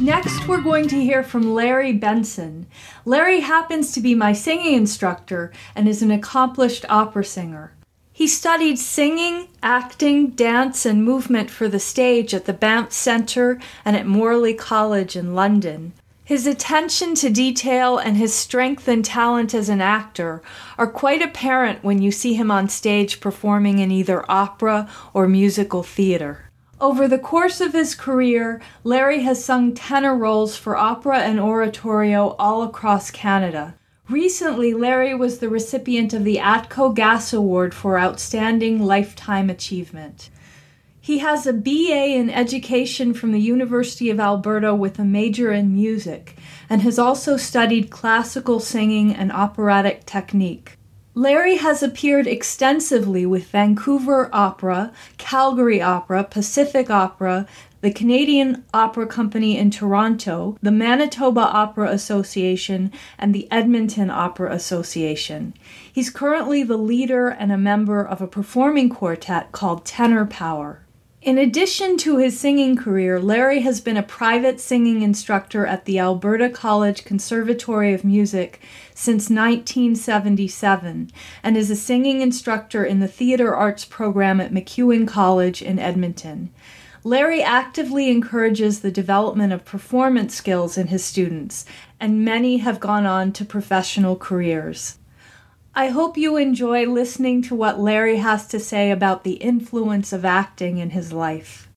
Next, 0.00 0.46
we're 0.46 0.60
going 0.62 0.86
to 0.86 1.00
hear 1.00 1.24
from 1.24 1.52
Larry 1.52 1.92
Benson. 1.92 2.68
Larry 3.04 3.40
happens 3.40 3.90
to 3.92 4.00
be 4.00 4.14
my 4.14 4.32
singing 4.32 4.74
instructor 4.74 5.52
and 5.74 5.88
is 5.88 6.00
an 6.00 6.12
accomplished 6.12 6.84
opera 6.88 7.24
singer. 7.24 7.72
He 8.12 8.28
studied 8.28 8.78
singing, 8.78 9.48
acting, 9.64 10.28
dance, 10.30 10.86
and 10.86 11.04
movement 11.04 11.50
for 11.50 11.66
the 11.66 11.80
stage 11.80 12.32
at 12.34 12.44
the 12.44 12.52
Banff 12.52 12.92
Centre 12.92 13.58
and 13.84 13.96
at 13.96 14.06
Morley 14.06 14.54
College 14.54 15.16
in 15.16 15.34
London. 15.34 15.92
His 16.30 16.46
attention 16.46 17.16
to 17.16 17.28
detail 17.28 17.98
and 17.98 18.16
his 18.16 18.32
strength 18.32 18.86
and 18.86 19.04
talent 19.04 19.52
as 19.52 19.68
an 19.68 19.80
actor 19.80 20.42
are 20.78 20.86
quite 20.86 21.22
apparent 21.22 21.82
when 21.82 22.00
you 22.00 22.12
see 22.12 22.34
him 22.34 22.52
on 22.52 22.68
stage 22.68 23.18
performing 23.18 23.80
in 23.80 23.90
either 23.90 24.24
opera 24.30 24.88
or 25.12 25.26
musical 25.26 25.82
theater. 25.82 26.44
Over 26.80 27.08
the 27.08 27.18
course 27.18 27.60
of 27.60 27.72
his 27.72 27.96
career, 27.96 28.62
Larry 28.84 29.22
has 29.22 29.44
sung 29.44 29.74
tenor 29.74 30.14
roles 30.14 30.56
for 30.56 30.76
opera 30.76 31.18
and 31.18 31.40
oratorio 31.40 32.36
all 32.38 32.62
across 32.62 33.10
Canada. 33.10 33.74
Recently, 34.08 34.72
Larry 34.72 35.16
was 35.16 35.40
the 35.40 35.48
recipient 35.48 36.12
of 36.12 36.22
the 36.22 36.36
Atco 36.36 36.94
Gas 36.94 37.32
Award 37.32 37.74
for 37.74 37.98
Outstanding 37.98 38.86
Lifetime 38.86 39.50
Achievement. 39.50 40.30
He 41.02 41.18
has 41.18 41.46
a 41.46 41.54
BA 41.54 42.14
in 42.14 42.28
education 42.28 43.14
from 43.14 43.32
the 43.32 43.40
University 43.40 44.10
of 44.10 44.20
Alberta 44.20 44.74
with 44.74 44.98
a 44.98 45.04
major 45.04 45.50
in 45.50 45.72
music, 45.72 46.36
and 46.68 46.82
has 46.82 46.98
also 46.98 47.38
studied 47.38 47.90
classical 47.90 48.60
singing 48.60 49.14
and 49.14 49.32
operatic 49.32 50.04
technique. 50.04 50.76
Larry 51.14 51.56
has 51.56 51.82
appeared 51.82 52.26
extensively 52.26 53.24
with 53.24 53.48
Vancouver 53.48 54.28
Opera, 54.30 54.92
Calgary 55.16 55.80
Opera, 55.80 56.22
Pacific 56.22 56.90
Opera, 56.90 57.46
the 57.80 57.90
Canadian 57.90 58.62
Opera 58.74 59.06
Company 59.06 59.56
in 59.56 59.70
Toronto, 59.70 60.58
the 60.62 60.70
Manitoba 60.70 61.40
Opera 61.40 61.88
Association, 61.90 62.92
and 63.18 63.34
the 63.34 63.50
Edmonton 63.50 64.10
Opera 64.10 64.52
Association. 64.52 65.54
He's 65.90 66.10
currently 66.10 66.62
the 66.62 66.76
leader 66.76 67.28
and 67.28 67.50
a 67.50 67.56
member 67.56 68.04
of 68.04 68.20
a 68.20 68.28
performing 68.28 68.90
quartet 68.90 69.50
called 69.50 69.86
Tenor 69.86 70.26
Power. 70.26 70.82
In 71.22 71.36
addition 71.36 71.98
to 71.98 72.16
his 72.16 72.40
singing 72.40 72.76
career, 72.76 73.20
Larry 73.20 73.60
has 73.60 73.82
been 73.82 73.98
a 73.98 74.02
private 74.02 74.58
singing 74.58 75.02
instructor 75.02 75.66
at 75.66 75.84
the 75.84 75.98
Alberta 75.98 76.48
College 76.48 77.04
Conservatory 77.04 77.92
of 77.92 78.04
Music 78.04 78.58
since 78.94 79.28
1977 79.28 81.10
and 81.42 81.56
is 81.58 81.70
a 81.70 81.76
singing 81.76 82.22
instructor 82.22 82.86
in 82.86 83.00
the 83.00 83.08
theater 83.08 83.54
arts 83.54 83.84
program 83.84 84.40
at 84.40 84.50
MacEwan 84.50 85.06
College 85.06 85.60
in 85.60 85.78
Edmonton. 85.78 86.48
Larry 87.04 87.42
actively 87.42 88.10
encourages 88.10 88.80
the 88.80 88.90
development 88.90 89.52
of 89.52 89.66
performance 89.66 90.34
skills 90.34 90.78
in 90.78 90.86
his 90.86 91.04
students, 91.04 91.66
and 92.00 92.24
many 92.24 92.58
have 92.58 92.80
gone 92.80 93.04
on 93.04 93.30
to 93.32 93.44
professional 93.44 94.16
careers. 94.16 94.96
I 95.74 95.88
hope 95.88 96.16
you 96.16 96.36
enjoy 96.36 96.86
listening 96.86 97.42
to 97.42 97.54
what 97.54 97.78
Larry 97.78 98.16
has 98.16 98.46
to 98.48 98.58
say 98.58 98.90
about 98.90 99.22
the 99.22 99.34
influence 99.34 100.12
of 100.12 100.24
acting 100.24 100.78
in 100.78 100.90
his 100.90 101.12
life. 101.12 101.68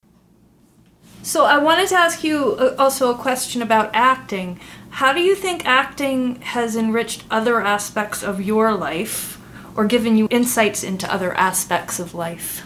So, 1.22 1.46
I 1.46 1.58
wanted 1.58 1.88
to 1.90 1.96
ask 1.96 2.24
you 2.24 2.56
uh, 2.56 2.76
also 2.78 3.14
a 3.14 3.18
question 3.18 3.62
about 3.62 3.92
acting. 3.94 4.60
How 4.90 5.14
do 5.14 5.22
you 5.22 5.36
think 5.36 5.66
acting 5.66 6.42
has 6.42 6.76
enriched 6.76 7.24
other 7.32 7.62
aspects 7.62 8.24
of 8.24 8.42
your 8.42 8.74
life 8.74 9.40
or 9.76 9.86
given 9.86 10.18
you 10.18 10.28
insights 10.30 10.84
into 10.84 11.12
other 11.12 11.34
aspects 11.36 12.00
of 12.00 12.14
life? 12.14 12.66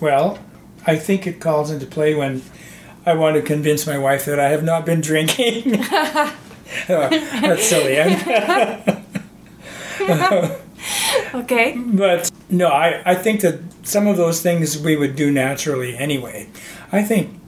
Well, 0.00 0.38
I 0.86 0.96
think 0.96 1.26
it 1.26 1.40
calls 1.40 1.70
into 1.70 1.86
play 1.86 2.14
when 2.14 2.42
I 3.06 3.14
want 3.14 3.36
to 3.36 3.42
convince 3.42 3.86
my 3.86 3.96
wife 3.96 4.24
that 4.26 4.38
I 4.38 4.50
have 4.50 4.62
not 4.62 4.84
been 4.84 5.00
drinking. 5.00 5.76
oh, 6.88 7.08
that's 7.08 7.68
silly. 7.68 7.96
okay. 11.34 11.76
But 11.76 12.30
no, 12.48 12.68
I, 12.68 13.02
I 13.04 13.14
think 13.14 13.40
that 13.40 13.60
some 13.82 14.06
of 14.06 14.16
those 14.16 14.42
things 14.42 14.78
we 14.78 14.96
would 14.96 15.16
do 15.16 15.30
naturally 15.30 15.96
anyway. 15.96 16.48
I 16.92 17.02
think, 17.02 17.40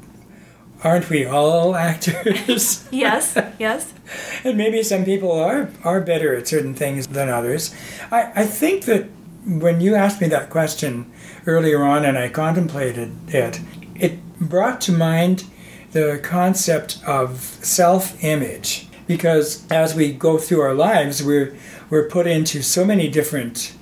aren't 0.83 1.11
we 1.11 1.25
all 1.25 1.75
actors? 1.77 2.89
yes, 2.93 3.37
yes. 3.59 3.93
and 4.45 4.57
maybe 4.57 4.83
some 4.83 5.05
people 5.05 5.33
are, 5.33 5.71
are 5.85 6.01
better 6.01 6.35
at 6.35 6.49
certain 6.49 6.75
things 6.75 7.07
than 7.09 7.29
others. 7.29 7.75
I, 8.11 8.33
I 8.35 8.45
think 8.47 8.85
that 8.85 9.07
when 9.45 9.81
you 9.81 9.95
asked 9.95 10.21
me 10.21 10.29
that 10.29 10.51
question 10.51 11.11
earlier 11.47 11.83
on 11.85 12.05
and 12.05 12.19
I 12.19 12.29
contemplated 12.29 13.13
it, 13.29 13.61
it 13.95 14.39
brought 14.39 14.81
to 14.83 14.93
mind 14.93 15.45
the 15.93 16.21
concept 16.23 16.99
of 17.07 17.41
self 17.63 18.23
image. 18.23 18.87
Because 19.07 19.67
as 19.71 19.95
we 19.95 20.13
go 20.13 20.37
through 20.37 20.61
our 20.61 20.75
lives, 20.75 21.23
we're 21.23 21.57
we're 21.91 22.09
put 22.09 22.27
into 22.27 22.63
so 22.63 22.85
many 22.85 23.09
different 23.09 23.75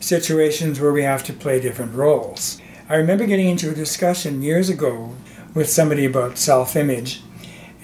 situations 0.00 0.80
where 0.80 0.92
we 0.92 1.02
have 1.02 1.22
to 1.24 1.32
play 1.32 1.60
different 1.60 1.94
roles. 1.94 2.60
I 2.88 2.96
remember 2.96 3.26
getting 3.26 3.48
into 3.48 3.70
a 3.70 3.74
discussion 3.74 4.42
years 4.42 4.68
ago 4.68 5.14
with 5.54 5.70
somebody 5.70 6.04
about 6.04 6.38
self 6.38 6.76
image, 6.76 7.22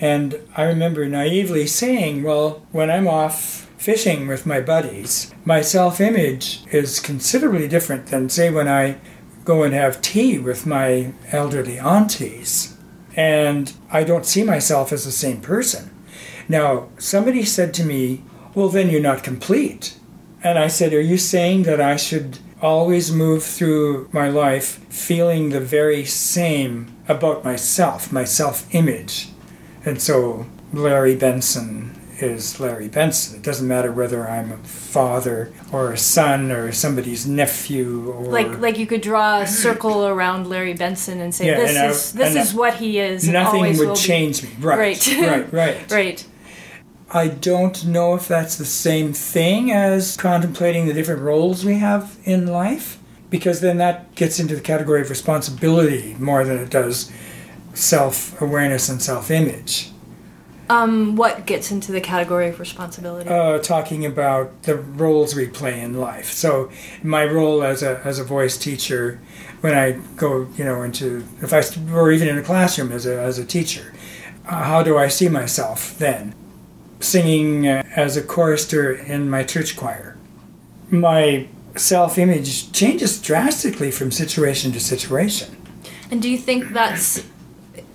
and 0.00 0.40
I 0.56 0.64
remember 0.64 1.06
naively 1.06 1.66
saying, 1.66 2.22
Well, 2.22 2.66
when 2.72 2.90
I'm 2.90 3.08
off 3.08 3.68
fishing 3.78 4.26
with 4.26 4.46
my 4.46 4.60
buddies, 4.60 5.32
my 5.44 5.60
self 5.60 6.00
image 6.00 6.62
is 6.72 7.00
considerably 7.00 7.68
different 7.68 8.06
than, 8.06 8.28
say, 8.28 8.50
when 8.50 8.68
I 8.68 8.98
go 9.44 9.62
and 9.62 9.72
have 9.72 10.02
tea 10.02 10.38
with 10.38 10.66
my 10.66 11.14
elderly 11.32 11.78
aunties. 11.78 12.76
And 13.16 13.72
I 13.90 14.04
don't 14.04 14.26
see 14.26 14.44
myself 14.44 14.92
as 14.92 15.04
the 15.04 15.10
same 15.10 15.40
person. 15.40 15.90
Now, 16.48 16.88
somebody 16.98 17.44
said 17.44 17.74
to 17.74 17.84
me, 17.84 18.22
well, 18.58 18.68
then 18.68 18.90
you're 18.90 19.00
not 19.00 19.22
complete. 19.22 19.96
And 20.42 20.58
I 20.58 20.66
said, 20.66 20.92
Are 20.92 21.00
you 21.00 21.16
saying 21.16 21.62
that 21.62 21.80
I 21.80 21.94
should 21.94 22.40
always 22.60 23.12
move 23.12 23.44
through 23.44 24.08
my 24.10 24.28
life 24.28 24.84
feeling 24.92 25.50
the 25.50 25.60
very 25.60 26.04
same 26.04 26.92
about 27.06 27.44
myself, 27.44 28.10
my 28.10 28.24
self 28.24 28.66
image? 28.74 29.28
And 29.84 30.02
so 30.02 30.46
Larry 30.72 31.14
Benson 31.14 31.94
is 32.18 32.58
Larry 32.58 32.88
Benson. 32.88 33.36
It 33.36 33.44
doesn't 33.44 33.68
matter 33.68 33.92
whether 33.92 34.28
I'm 34.28 34.50
a 34.50 34.58
father 34.58 35.52
or 35.70 35.92
a 35.92 35.96
son 35.96 36.50
or 36.50 36.72
somebody's 36.72 37.28
nephew 37.28 38.10
or 38.10 38.24
like 38.24 38.58
like 38.58 38.76
you 38.76 38.88
could 38.88 39.02
draw 39.02 39.42
a 39.42 39.46
circle 39.46 40.04
around 40.04 40.48
Larry 40.48 40.74
Benson 40.74 41.20
and 41.20 41.32
say 41.32 41.46
yeah, 41.46 41.60
this 41.60 41.76
and 41.76 41.90
is 41.90 42.16
I, 42.16 42.18
this 42.18 42.48
is 42.48 42.54
what 42.54 42.74
he 42.74 42.98
is. 42.98 43.28
Nothing 43.28 43.78
would 43.78 43.94
change 43.94 44.42
be. 44.42 44.48
me. 44.48 44.54
Right. 44.58 45.06
Right. 45.06 45.22
right. 45.22 45.52
Right. 45.52 45.92
right. 45.92 46.26
I 47.10 47.28
don't 47.28 47.86
know 47.86 48.14
if 48.14 48.28
that's 48.28 48.56
the 48.56 48.66
same 48.66 49.14
thing 49.14 49.72
as 49.72 50.16
contemplating 50.16 50.86
the 50.86 50.92
different 50.92 51.22
roles 51.22 51.64
we 51.64 51.78
have 51.78 52.18
in 52.24 52.46
life, 52.46 52.98
because 53.30 53.60
then 53.60 53.78
that 53.78 54.14
gets 54.14 54.38
into 54.38 54.54
the 54.54 54.60
category 54.60 55.00
of 55.00 55.08
responsibility 55.08 56.16
more 56.18 56.44
than 56.44 56.58
it 56.58 56.68
does 56.68 57.10
self 57.72 58.38
awareness 58.42 58.90
and 58.90 59.00
self 59.00 59.30
image. 59.30 59.90
Um, 60.70 61.16
what 61.16 61.46
gets 61.46 61.70
into 61.70 61.92
the 61.92 62.00
category 62.02 62.48
of 62.50 62.60
responsibility? 62.60 63.30
uh, 63.30 63.58
talking 63.58 64.04
about 64.04 64.64
the 64.64 64.76
roles 64.76 65.34
we 65.34 65.46
play 65.46 65.80
in 65.80 65.98
life. 65.98 66.30
So 66.30 66.70
my 67.02 67.24
role 67.24 67.62
as 67.62 67.82
a 67.82 68.02
as 68.04 68.18
a 68.18 68.24
voice 68.24 68.58
teacher, 68.58 69.18
when 69.62 69.72
I 69.72 69.92
go, 70.16 70.46
you 70.56 70.64
know, 70.64 70.82
into 70.82 71.24
if 71.40 71.54
I 71.54 71.62
or 71.90 72.12
even 72.12 72.28
in 72.28 72.36
a 72.36 72.42
classroom 72.42 72.92
as 72.92 73.06
a 73.06 73.18
as 73.18 73.38
a 73.38 73.46
teacher, 73.46 73.94
uh, 74.46 74.64
how 74.64 74.82
do 74.82 74.98
I 74.98 75.08
see 75.08 75.30
myself 75.30 75.96
then? 75.98 76.34
Singing 77.00 77.68
uh, 77.68 77.82
as 77.94 78.16
a 78.16 78.22
chorister 78.22 78.92
in 78.92 79.30
my 79.30 79.44
church 79.44 79.76
choir, 79.76 80.16
my 80.90 81.48
self 81.76 82.18
image 82.18 82.72
changes 82.72 83.20
drastically 83.20 83.90
from 83.90 84.10
situation 84.10 84.72
to 84.72 84.80
situation. 84.80 85.56
and 86.10 86.20
do 86.20 86.28
you 86.28 86.38
think 86.38 86.72
that's 86.72 87.24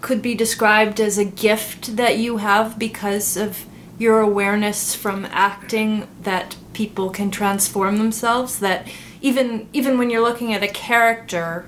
could 0.01 0.21
be 0.21 0.35
described 0.35 0.99
as 0.99 1.17
a 1.17 1.25
gift 1.25 1.95
that 1.95 2.17
you 2.17 2.37
have 2.37 2.77
because 2.79 3.37
of 3.37 3.65
your 3.97 4.19
awareness 4.19 4.95
from 4.95 5.25
acting 5.31 6.07
that 6.21 6.55
people 6.73 7.09
can 7.09 7.29
transform 7.29 7.97
themselves? 7.97 8.59
That 8.59 8.87
even 9.21 9.67
even 9.73 9.97
when 9.97 10.09
you're 10.09 10.21
looking 10.21 10.53
at 10.53 10.63
a 10.63 10.67
character 10.67 11.65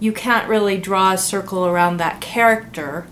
you 0.00 0.12
can't 0.12 0.48
really 0.48 0.78
draw 0.78 1.12
a 1.12 1.18
circle 1.18 1.66
around 1.66 1.96
that 1.98 2.20
character 2.20 3.06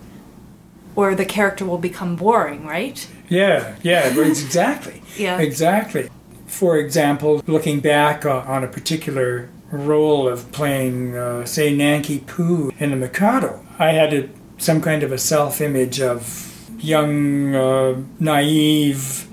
or 0.95 1.15
the 1.15 1.25
character 1.25 1.65
will 1.65 1.79
become 1.79 2.17
boring 2.17 2.67
right 2.67 3.09
Yeah, 3.29 3.77
yeah, 3.83 4.07
exactly. 4.09 4.99
Yeah. 5.19 5.39
Exactly. 5.41 6.09
For 6.47 6.79
example, 6.79 7.43
looking 7.47 7.81
back 7.81 8.25
on, 8.25 8.47
on 8.47 8.65
a 8.65 8.67
particular 8.67 9.51
role 9.71 10.27
of 10.27 10.51
playing, 10.53 11.15
uh, 11.15 11.45
say, 11.45 11.75
Nanki 11.77 12.21
Poo 12.21 12.73
in 12.79 12.91
The 12.93 12.97
Mikado, 12.97 13.63
I 13.79 13.91
had 13.93 14.15
a, 14.15 14.31
some 14.57 14.81
kind 14.81 15.03
of 15.03 15.13
a 15.13 15.19
self 15.19 15.61
image 15.61 16.01
of 16.01 16.49
young, 16.83 17.55
uh, 17.55 18.01
naive, 18.19 19.29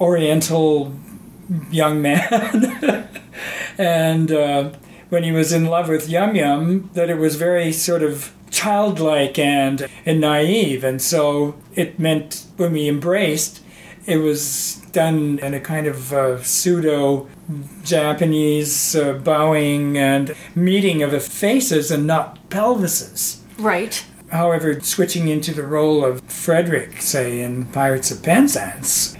oriental 0.00 0.94
young 1.70 2.00
man. 2.02 3.08
and 3.78 4.32
uh, 4.32 4.70
when 5.08 5.22
he 5.22 5.32
was 5.32 5.52
in 5.52 5.66
love 5.66 5.88
with 5.88 6.08
Yum 6.08 6.34
Yum, 6.34 6.90
that 6.94 7.10
it 7.10 7.18
was 7.18 7.36
very 7.36 7.72
sort 7.72 8.02
of 8.02 8.32
childlike 8.50 9.38
and, 9.38 9.88
and 10.04 10.20
naive. 10.20 10.84
And 10.84 11.00
so 11.00 11.56
it 11.74 11.98
meant 11.98 12.46
when 12.56 12.72
we 12.72 12.88
embraced, 12.88 13.62
it 14.06 14.18
was 14.18 14.82
done 14.92 15.38
in 15.40 15.54
a 15.54 15.60
kind 15.60 15.86
of 15.86 16.12
uh, 16.12 16.42
pseudo 16.42 17.28
Japanese 17.84 18.94
uh, 18.94 19.14
bowing 19.14 19.98
and 19.98 20.34
meeting 20.54 21.02
of 21.02 21.10
the 21.10 21.20
faces 21.20 21.90
and 21.90 22.06
not 22.06 22.48
pelvises. 22.48 23.38
right 23.58 24.04
However, 24.30 24.80
switching 24.80 25.28
into 25.28 25.54
the 25.54 25.62
role 25.62 26.04
of 26.04 26.20
Frederick, 26.22 27.00
say, 27.00 27.40
in 27.40 27.66
Pirates 27.66 28.10
of 28.10 28.22
Penzance, 28.22 29.16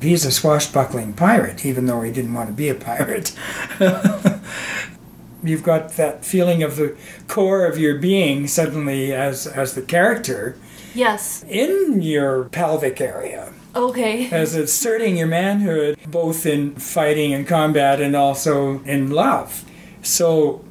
he's 0.00 0.24
a 0.24 0.32
swashbuckling 0.32 1.12
pirate, 1.12 1.64
even 1.64 1.86
though 1.86 2.02
he 2.02 2.10
didn't 2.10 2.34
want 2.34 2.48
to 2.48 2.52
be 2.52 2.68
a 2.68 2.74
pirate. 2.74 3.36
You've 5.42 5.62
got 5.62 5.92
that 5.92 6.24
feeling 6.24 6.62
of 6.62 6.76
the 6.76 6.96
core 7.28 7.66
of 7.66 7.78
your 7.78 7.98
being 7.98 8.46
suddenly 8.46 9.12
as, 9.12 9.46
as 9.46 9.74
the 9.74 9.82
character 9.82 10.56
yes 10.94 11.42
in 11.48 12.02
your 12.02 12.44
pelvic 12.44 13.00
area, 13.00 13.52
okay 13.74 14.30
as 14.32 14.54
asserting 14.54 15.16
your 15.16 15.26
manhood 15.26 15.98
both 16.06 16.44
in 16.44 16.74
fighting 16.74 17.32
and 17.32 17.46
combat 17.46 18.00
and 18.00 18.14
also 18.14 18.82
in 18.84 19.10
love. 19.10 19.64
So, 20.02 20.64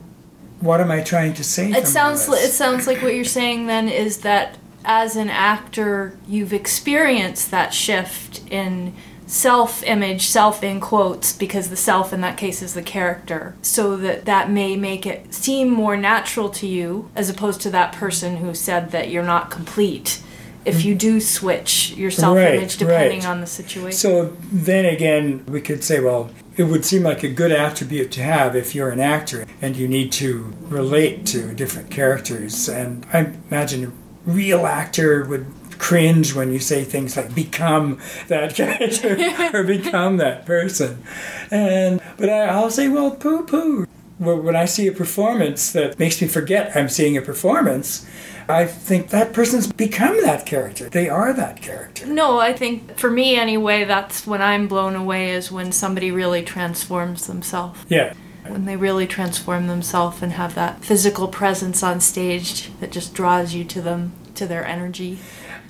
what 0.60 0.80
am 0.82 0.92
I 0.92 1.02
trying 1.02 1.34
to 1.36 1.44
say? 1.44 1.72
It 1.72 1.88
sounds 1.88 2.30
li- 2.30 2.40
it 2.40 2.52
sounds 2.52 2.88
like 2.88 3.02
what 3.02 3.16
you're 3.16 3.24
saying 3.26 3.68
then 3.68 3.90
is 3.90 4.20
that 4.20 4.58
as 4.84 5.16
an 5.16 5.30
actor 5.30 6.18
you've 6.28 6.54
experienced 6.54 7.52
that 7.52 7.74
shift 7.74 8.42
in 8.50 8.94
self-image, 9.32 10.28
self 10.28 10.62
in 10.62 10.82
quotes 10.82 11.32
because 11.32 11.70
the 11.70 11.76
self 11.78 12.12
in 12.12 12.20
that 12.20 12.36
case 12.36 12.62
is 12.62 12.74
the 12.74 12.82
character. 12.82 13.56
So 13.62 13.96
that 13.98 14.26
that 14.26 14.52
may 14.52 14.76
make 14.76 15.06
it 15.06 15.34
seem 15.34 15.70
more 15.70 15.96
natural 15.96 16.50
to 16.50 16.68
you 16.68 17.10
as 17.16 17.30
opposed 17.30 17.62
to 17.62 17.70
that 17.70 17.94
person 17.94 18.38
who 18.38 18.54
said 18.54 18.92
that 18.92 19.10
you're 19.10 19.24
not 19.24 19.50
complete. 19.50 20.22
If 20.66 20.80
mm. 20.80 20.84
you 20.84 20.96
do 20.96 21.22
switch 21.22 21.94
your 21.94 22.12
self-image 22.12 22.62
Right, 22.62 22.78
depending 22.78 23.20
right. 23.22 23.30
on 23.30 23.40
the 23.40 23.48
situation. 23.48 23.98
So 23.98 24.36
then 24.52 24.86
again, 24.86 25.46
we 25.48 25.62
could 25.62 25.82
say, 25.82 26.02
well, 26.02 26.30
it 26.58 26.64
would 26.64 26.84
seem 26.84 27.04
like 27.04 27.24
a 27.24 27.30
good 27.30 27.54
attribute 27.54 28.12
to 28.12 28.22
have 28.22 28.54
if 28.56 28.76
you're 28.76 28.90
an 28.90 29.00
actor 29.00 29.46
and 29.62 29.78
you 29.78 29.88
need 29.88 30.12
to 30.12 30.54
relate 30.64 31.26
to 31.28 31.54
different 31.54 31.90
characters. 31.90 32.68
And 32.68 33.06
I 33.14 33.34
imagine 33.50 33.86
a 33.86 34.30
real 34.30 34.68
actor 34.68 35.24
would 35.24 35.48
cringe 35.82 36.36
when 36.36 36.54
you 36.54 36.60
say 36.60 36.84
things 36.84 37.18
like 37.18 37.34
become 37.34 38.00
that 38.28 38.54
character 38.60 39.18
or 39.54 39.64
become 39.64 40.18
that 40.18 40.46
person. 40.46 41.04
And 41.50 42.00
but 42.18 42.30
I, 42.30 42.46
I'll 42.46 42.70
say, 42.70 42.88
well, 42.88 43.12
poo 43.12 43.44
poo. 43.44 43.88
When 44.20 44.56
I 44.56 44.66
see 44.66 44.88
a 44.88 44.92
performance 44.92 45.72
that 45.72 45.98
makes 45.98 46.22
me 46.22 46.28
forget 46.28 46.78
I'm 46.78 46.88
seeing 46.88 47.18
a 47.18 47.22
performance, 47.24 48.08
I 48.48 48.68
think 48.68 49.10
that 49.10 49.34
person's 49.34 49.72
become 49.72 50.22
that 50.22 50.46
character. 50.46 50.88
They 50.88 51.10
are 51.10 51.34
that 51.34 51.64
character. 51.64 52.06
No, 52.06 52.40
I 52.40 52.54
think 52.54 53.00
for 53.00 53.10
me 53.10 53.36
anyway, 53.36 53.84
that's 53.84 54.28
when 54.28 54.44
I'm 54.44 54.68
blown 54.68 54.96
away 54.96 55.32
is 55.32 55.52
when 55.52 55.72
somebody 55.72 56.12
really 56.12 56.44
transforms 56.44 57.26
themselves. 57.26 57.84
Yeah. 57.90 58.14
When 58.48 58.66
they 58.66 58.78
really 58.78 59.08
transform 59.08 59.66
themselves 59.66 60.22
and 60.22 60.34
have 60.34 60.54
that 60.54 60.86
physical 60.86 61.28
presence 61.28 61.82
on 61.82 62.00
stage 62.00 62.70
that 62.80 62.92
just 62.92 63.16
draws 63.16 63.56
you 63.56 63.64
to 63.66 63.82
them, 63.82 64.12
to 64.36 64.46
their 64.46 64.66
energy. 64.66 65.18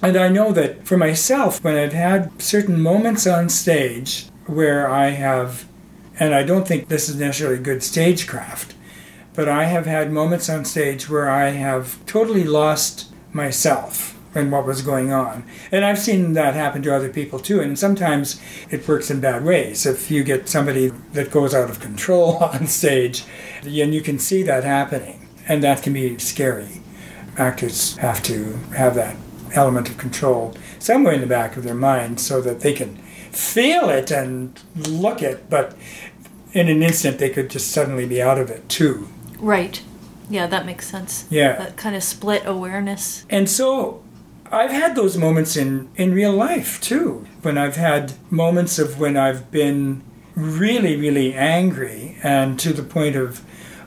And 0.02 0.18
I 0.18 0.30
know 0.30 0.52
that 0.54 0.88
for 0.88 0.98
myself, 0.98 1.64
when 1.64 1.76
I've 1.76 1.94
had 1.94 2.42
certain 2.42 2.82
moments 2.82 3.28
on 3.28 3.50
stage 3.50 4.26
where 4.48 4.90
I 4.90 5.10
have, 5.10 5.68
and 6.20 6.34
I 6.34 6.44
don't 6.44 6.68
think 6.68 6.88
this 6.88 7.08
is 7.08 7.18
necessarily 7.18 7.60
good 7.60 7.84
stagecraft, 7.84 8.74
but 9.36 9.48
I 9.48 9.66
have 9.66 9.86
had 9.86 10.12
moments 10.12 10.50
on 10.50 10.66
stage 10.66 11.08
where 11.08 11.30
I 11.30 11.50
have 11.50 12.04
totally 12.06 12.44
lost 12.44 13.14
myself 13.32 14.18
and 14.34 14.52
what 14.52 14.66
was 14.66 14.82
going 14.82 15.12
on. 15.12 15.44
And 15.72 15.86
I've 15.86 16.00
seen 16.00 16.34
that 16.34 16.56
happen 16.56 16.82
to 16.84 16.96
other 16.96 17.10
people 17.10 17.38
too, 17.38 17.60
and 17.60 17.78
sometimes 17.78 18.42
it 18.70 18.88
works 18.88 19.12
in 19.12 19.20
bad 19.20 19.44
ways. 19.46 19.86
If 19.86 20.10
you 20.10 20.24
get 20.24 20.50
somebody 20.50 20.88
that 21.14 21.32
goes 21.32 21.54
out 21.54 21.70
of 21.70 21.80
control 21.80 22.38
on 22.42 22.66
stage, 22.66 23.24
and 23.62 23.94
you 23.94 24.02
can 24.02 24.18
see 24.18 24.42
that 24.44 24.64
happening, 24.64 25.28
and 25.48 25.62
that 25.62 25.84
can 25.84 25.94
be 25.94 26.18
scary. 26.18 26.82
Actors 27.38 27.98
have 27.98 28.24
to 28.24 28.54
have 28.76 28.96
that 28.96 29.16
element 29.54 29.90
of 29.90 29.98
control 29.98 30.56
somewhere 30.80 31.14
in 31.14 31.22
the 31.22 31.28
back 31.28 31.58
of 31.58 31.64
their 31.64 31.76
mind 31.76 32.20
so 32.20 32.42
that 32.42 32.62
they 32.62 32.74
can 32.74 32.96
feel 33.32 33.90
it 33.90 34.12
and 34.12 34.62
look 34.76 35.22
it, 35.22 35.50
but 35.50 35.76
in 36.54 36.68
an 36.68 36.84
instant 36.84 37.18
they 37.18 37.30
could 37.30 37.50
just 37.50 37.72
suddenly 37.72 38.06
be 38.06 38.22
out 38.22 38.38
of 38.38 38.50
it 38.50 38.68
too. 38.68 39.08
Right. 39.40 39.82
Yeah, 40.30 40.48
that 40.48 40.66
makes 40.66 40.88
sense. 40.88 41.26
Yeah. 41.30 41.58
That 41.58 41.78
kind 41.78 41.96
of 41.96 42.04
split 42.04 42.44
awareness. 42.46 43.26
And 43.30 43.50
so 43.50 44.04
I've 44.52 44.72
had 44.72 44.96
those 44.96 45.18
moments 45.18 45.56
in, 45.56 45.90
in 45.96 46.14
real 46.14 46.34
life 46.34 46.80
too. 46.82 47.26
When 47.42 47.58
I've 47.58 47.76
had 47.76 48.14
moments 48.30 48.80
of 48.80 49.00
when 49.00 49.18
I've 49.18 49.50
been 49.52 50.04
really, 50.36 50.96
really 50.96 51.34
angry 51.34 52.18
and 52.24 52.60
to 52.60 52.74
the 52.74 52.84
point 52.84 53.16
of 53.16 53.40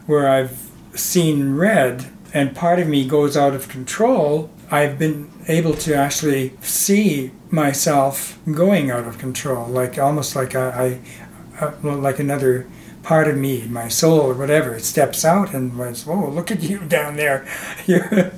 where 0.06 0.28
I've 0.28 0.70
seen 0.94 1.56
red 1.56 2.06
and 2.32 2.54
part 2.54 2.78
of 2.78 2.88
me 2.88 3.06
goes 3.06 3.36
out 3.36 3.54
of 3.54 3.68
control, 3.68 4.50
I've 4.70 4.98
been 4.98 5.30
able 5.48 5.74
to 5.74 5.94
actually 5.94 6.52
see 6.60 7.30
myself 7.50 8.38
going 8.50 8.90
out 8.90 9.06
of 9.06 9.18
control, 9.18 9.66
like 9.66 9.98
almost 9.98 10.34
like 10.34 10.54
I, 10.54 11.00
I 11.60 11.64
uh, 11.64 11.72
well, 11.82 11.96
like 11.96 12.18
another 12.18 12.66
part 13.02 13.28
of 13.28 13.36
me, 13.36 13.66
my 13.66 13.88
soul 13.88 14.20
or 14.20 14.34
whatever, 14.34 14.78
steps 14.78 15.24
out 15.24 15.54
and 15.54 15.78
was, 15.78 16.06
"Whoa, 16.06 16.28
look 16.28 16.50
at 16.50 16.62
you 16.62 16.80
down 16.80 17.16
there! 17.16 17.46
You're 17.86 18.32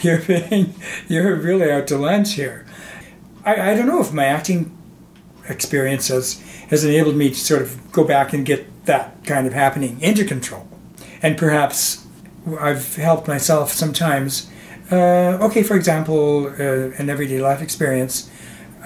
you're 0.00 0.22
being, 0.22 0.74
you're 1.08 1.34
really 1.36 1.70
out 1.70 1.86
to 1.88 1.98
lunch 1.98 2.34
here." 2.34 2.64
I, 3.44 3.72
I 3.72 3.74
don't 3.74 3.86
know 3.86 4.00
if 4.00 4.12
my 4.12 4.24
acting 4.24 4.76
experience 5.48 6.08
has 6.08 6.40
has 6.70 6.84
enabled 6.84 7.16
me 7.16 7.28
to 7.30 7.34
sort 7.34 7.62
of 7.62 7.92
go 7.92 8.04
back 8.04 8.32
and 8.32 8.46
get 8.46 8.86
that 8.86 9.24
kind 9.24 9.46
of 9.46 9.52
happening 9.52 10.00
into 10.00 10.24
control, 10.24 10.68
and 11.22 11.36
perhaps 11.36 12.06
I've 12.58 12.96
helped 12.96 13.28
myself 13.28 13.72
sometimes. 13.72 14.50
Uh, 14.90 15.38
okay, 15.42 15.64
for 15.64 15.74
example, 15.74 16.46
uh, 16.46 16.92
an 16.98 17.10
everyday 17.10 17.40
life 17.40 17.60
experience 17.60 18.30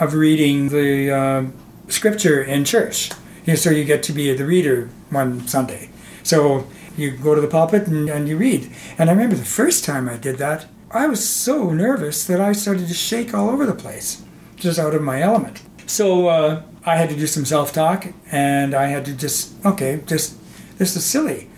of 0.00 0.14
reading 0.14 0.70
the 0.70 1.10
uh, 1.10 1.44
scripture 1.88 2.42
in 2.42 2.64
church. 2.64 3.10
You 3.44 3.52
know, 3.52 3.54
so 3.56 3.70
you 3.70 3.84
get 3.84 4.02
to 4.04 4.12
be 4.12 4.32
the 4.34 4.46
reader 4.46 4.88
one 5.10 5.46
Sunday. 5.46 5.90
So 6.22 6.66
you 6.96 7.10
go 7.10 7.34
to 7.34 7.40
the 7.40 7.48
pulpit 7.48 7.86
and, 7.86 8.08
and 8.08 8.28
you 8.28 8.38
read. 8.38 8.70
And 8.96 9.10
I 9.10 9.12
remember 9.12 9.36
the 9.36 9.44
first 9.44 9.84
time 9.84 10.08
I 10.08 10.16
did 10.16 10.38
that, 10.38 10.66
I 10.90 11.06
was 11.06 11.26
so 11.26 11.70
nervous 11.70 12.26
that 12.26 12.40
I 12.40 12.52
started 12.52 12.88
to 12.88 12.94
shake 12.94 13.34
all 13.34 13.50
over 13.50 13.66
the 13.66 13.74
place, 13.74 14.22
just 14.56 14.78
out 14.78 14.94
of 14.94 15.02
my 15.02 15.20
element. 15.20 15.62
So 15.86 16.28
uh, 16.28 16.62
I 16.86 16.96
had 16.96 17.10
to 17.10 17.16
do 17.16 17.26
some 17.26 17.44
self 17.44 17.74
talk 17.74 18.06
and 18.32 18.74
I 18.74 18.86
had 18.86 19.04
to 19.04 19.12
just, 19.12 19.52
okay, 19.66 20.00
just, 20.06 20.38
this 20.78 20.96
is 20.96 21.04
silly 21.04 21.49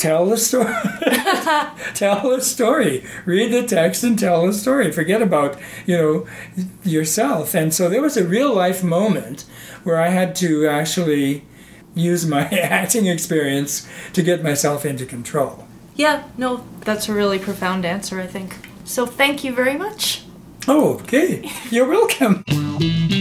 tell 0.00 0.26
the 0.26 0.36
story. 0.38 0.72
tell 1.94 2.30
the 2.30 2.40
story. 2.40 3.04
Read 3.26 3.52
the 3.52 3.66
text 3.66 4.02
and 4.02 4.18
tell 4.18 4.46
the 4.46 4.52
story. 4.52 4.90
Forget 4.90 5.22
about, 5.22 5.58
you 5.86 5.96
know, 5.96 6.26
yourself. 6.82 7.54
And 7.54 7.72
so 7.72 7.88
there 7.88 8.02
was 8.02 8.16
a 8.16 8.26
real 8.26 8.54
life 8.54 8.82
moment 8.82 9.44
where 9.84 10.00
I 10.00 10.08
had 10.08 10.34
to 10.36 10.66
actually 10.66 11.44
use 11.94 12.26
my 12.26 12.48
acting 12.48 13.06
experience 13.06 13.88
to 14.14 14.22
get 14.22 14.42
myself 14.42 14.84
into 14.84 15.04
control. 15.04 15.66
Yeah, 15.94 16.24
no, 16.38 16.64
that's 16.80 17.08
a 17.08 17.12
really 17.12 17.38
profound 17.38 17.84
answer, 17.84 18.20
I 18.20 18.26
think. 18.26 18.56
So 18.84 19.04
thank 19.06 19.44
you 19.44 19.52
very 19.52 19.76
much. 19.76 20.24
Oh, 20.66 20.94
okay. 21.00 21.50
You're 21.70 21.88
welcome. 21.88 22.44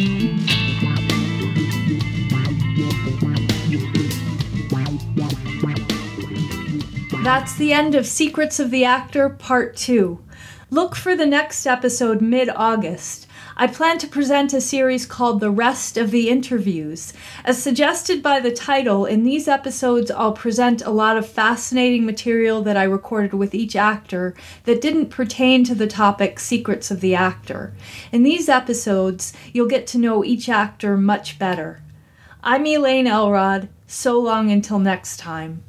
That's 7.29 7.53
the 7.53 7.73
end 7.73 7.93
of 7.93 8.07
Secrets 8.07 8.59
of 8.59 8.71
the 8.71 8.83
Actor 8.83 9.29
Part 9.29 9.75
2. 9.75 10.19
Look 10.71 10.95
for 10.95 11.15
the 11.15 11.27
next 11.27 11.67
episode 11.67 12.21
mid 12.21 12.49
August. 12.49 13.27
I 13.55 13.67
plan 13.67 13.99
to 13.99 14.07
present 14.07 14.51
a 14.51 14.59
series 14.59 15.05
called 15.05 15.39
The 15.39 15.51
Rest 15.51 15.95
of 15.95 16.09
the 16.09 16.27
Interviews. 16.27 17.13
As 17.45 17.61
suggested 17.61 18.23
by 18.23 18.39
the 18.39 18.49
title, 18.49 19.05
in 19.05 19.25
these 19.25 19.47
episodes 19.47 20.09
I'll 20.09 20.31
present 20.33 20.81
a 20.81 20.89
lot 20.89 21.17
of 21.17 21.29
fascinating 21.29 22.03
material 22.03 22.63
that 22.63 22.77
I 22.77 22.83
recorded 22.83 23.35
with 23.35 23.53
each 23.53 23.75
actor 23.75 24.33
that 24.63 24.81
didn't 24.81 25.11
pertain 25.11 25.63
to 25.65 25.75
the 25.75 25.85
topic 25.85 26.39
Secrets 26.39 26.89
of 26.89 26.99
the 26.99 27.13
Actor. 27.13 27.75
In 28.11 28.23
these 28.23 28.49
episodes, 28.49 29.33
you'll 29.53 29.67
get 29.67 29.85
to 29.87 29.99
know 29.99 30.25
each 30.25 30.49
actor 30.49 30.97
much 30.97 31.37
better. 31.37 31.83
I'm 32.43 32.65
Elaine 32.65 33.05
Elrod. 33.05 33.69
So 33.85 34.19
long 34.19 34.49
until 34.49 34.79
next 34.79 35.17
time. 35.17 35.61